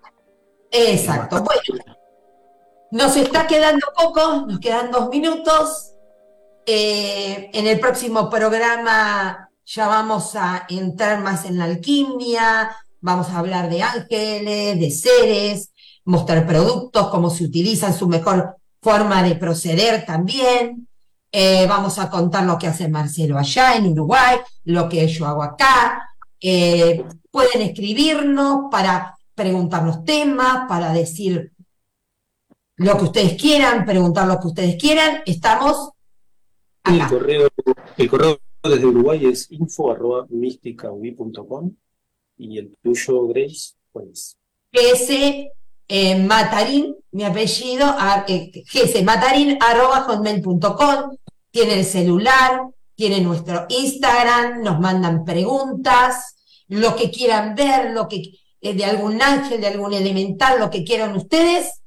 Exacto. 0.69 1.41
Bueno, 1.41 1.85
nos 2.91 3.15
está 3.15 3.47
quedando 3.47 3.87
poco, 3.95 4.45
nos 4.45 4.59
quedan 4.59 4.91
dos 4.91 5.07
minutos. 5.07 5.93
Eh, 6.65 7.49
en 7.53 7.65
el 7.65 7.79
próximo 7.79 8.29
programa 8.29 9.49
ya 9.65 9.87
vamos 9.87 10.35
a 10.35 10.65
entrar 10.67 11.21
más 11.21 11.45
en 11.45 11.59
la 11.59 11.63
alquimia, 11.63 12.75
Vamos 12.99 13.29
a 13.29 13.37
hablar 13.37 13.69
de 13.69 13.83
ángeles, 13.83 14.79
de 14.79 14.89
seres, 14.89 15.71
mostrar 16.05 16.47
productos, 16.47 17.07
cómo 17.09 17.29
se 17.29 17.43
utilizan, 17.43 17.93
su 17.93 18.07
mejor 18.07 18.57
forma 18.85 19.23
de 19.23 19.33
proceder 19.33 20.05
también. 20.05 20.87
Eh, 21.31 21.65
vamos 21.67 21.97
a 21.97 22.07
contar 22.07 22.45
lo 22.45 22.55
que 22.55 22.67
hace 22.67 22.87
Marcelo 22.87 23.35
allá 23.35 23.75
en 23.75 23.87
Uruguay, 23.87 24.37
lo 24.65 24.87
que 24.87 25.07
yo 25.07 25.25
hago 25.25 25.41
acá. 25.41 26.07
Eh, 26.39 27.03
pueden 27.31 27.63
escribirnos 27.63 28.69
para 28.69 29.17
preguntarnos 29.33 30.05
temas, 30.05 30.67
para 30.69 30.93
decir 30.93 31.51
lo 32.75 32.95
que 32.95 33.05
ustedes 33.05 33.41
quieran, 33.41 33.85
preguntar 33.85 34.27
lo 34.27 34.39
que 34.39 34.47
ustedes 34.49 34.75
quieran. 34.79 35.23
Estamos 35.25 35.89
acá. 36.83 37.05
El 37.05 37.09
correo, 37.09 37.49
el 37.97 38.09
correo 38.09 38.39
desde 38.61 38.85
Uruguay 38.85 39.25
es 39.25 39.51
info 39.51 39.95
y 42.37 42.57
el 42.59 42.77
tuyo, 42.83 43.27
Grace, 43.29 43.73
pues. 43.91 44.37
GS 44.71 45.49
eh, 45.87 46.15
Matarín, 46.15 46.95
mi 47.11 47.23
apellido, 47.23 47.95
eh, 48.27 48.51
GS 48.71 49.03
Matarín, 49.03 49.57
tiene 51.51 51.79
el 51.79 51.85
celular, 51.85 52.61
tiene 52.95 53.21
nuestro 53.21 53.65
Instagram, 53.69 54.61
nos 54.61 54.79
mandan 54.79 55.23
preguntas, 55.23 56.35
lo 56.67 56.95
que 56.95 57.11
quieran 57.11 57.55
ver, 57.55 57.91
lo 57.91 58.07
que 58.07 58.23
eh, 58.61 58.73
de 58.73 58.85
algún 58.85 59.21
ángel, 59.21 59.61
de 59.61 59.67
algún 59.67 59.93
elemental, 59.93 60.59
lo 60.59 60.69
que 60.69 60.83
quieran 60.83 61.15
ustedes, 61.15 61.81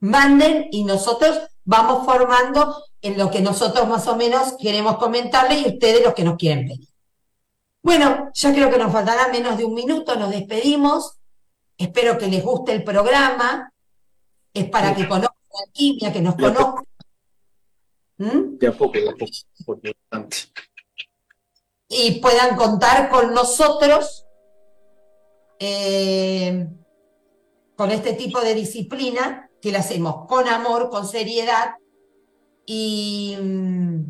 manden 0.00 0.68
y 0.70 0.84
nosotros 0.84 1.38
vamos 1.64 2.04
formando 2.04 2.82
en 3.02 3.18
lo 3.18 3.30
que 3.30 3.40
nosotros 3.40 3.86
más 3.88 4.06
o 4.08 4.16
menos 4.16 4.54
queremos 4.58 4.96
comentarles 4.96 5.66
y 5.66 5.68
ustedes 5.68 6.04
lo 6.04 6.14
que 6.14 6.24
nos 6.24 6.36
quieren 6.36 6.66
pedir. 6.66 6.88
Bueno, 7.82 8.30
ya 8.34 8.52
creo 8.52 8.70
que 8.70 8.78
nos 8.78 8.92
faltará 8.92 9.28
menos 9.28 9.56
de 9.56 9.64
un 9.64 9.74
minuto, 9.74 10.16
nos 10.16 10.30
despedimos. 10.30 11.19
Espero 11.80 12.18
que 12.18 12.28
les 12.28 12.44
guste 12.44 12.72
el 12.72 12.84
programa. 12.84 13.72
Es 14.52 14.68
para 14.68 14.94
que 14.94 15.08
conozcan 15.08 15.42
la 15.50 15.60
alquimia, 15.66 16.12
que 16.12 16.20
nos 16.20 16.34
conozcan. 16.34 16.84
¿Mm? 18.18 18.58
De 18.58 18.66
a 18.66 18.72
poco, 18.72 18.98
de 18.98 19.08
a 19.08 19.12
poco, 19.12 19.80
Y 21.88 22.20
puedan 22.20 22.54
contar 22.56 23.08
con 23.08 23.32
nosotros 23.32 24.26
eh, 25.58 26.68
con 27.76 27.90
este 27.90 28.12
tipo 28.12 28.42
de 28.42 28.54
disciplina 28.54 29.48
que 29.62 29.72
la 29.72 29.78
hacemos 29.78 30.26
con 30.26 30.48
amor, 30.48 30.90
con 30.90 31.06
seriedad 31.06 31.76
y 32.66 33.38
mm, 33.40 34.04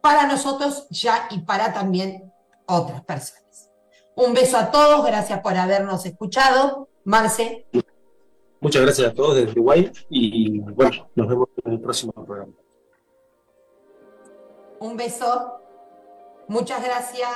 para 0.00 0.28
nosotros 0.28 0.86
ya 0.90 1.26
y 1.32 1.40
para 1.40 1.72
también 1.72 2.32
otras 2.66 3.02
personas. 3.04 3.47
Un 4.18 4.34
beso 4.34 4.56
a 4.58 4.72
todos, 4.72 5.06
gracias 5.06 5.38
por 5.42 5.56
habernos 5.56 6.04
escuchado. 6.04 6.88
Marce. 7.04 7.66
Muchas 8.60 8.82
gracias 8.82 9.12
a 9.12 9.14
todos 9.14 9.36
desde 9.36 9.52
Uruguay 9.52 9.92
y 10.10 10.58
bueno, 10.58 11.08
nos 11.14 11.28
vemos 11.28 11.48
en 11.64 11.72
el 11.72 11.80
próximo 11.80 12.12
programa. 12.12 12.52
Un 14.80 14.96
beso. 14.96 15.60
Muchas 16.48 16.82
gracias. 16.82 17.28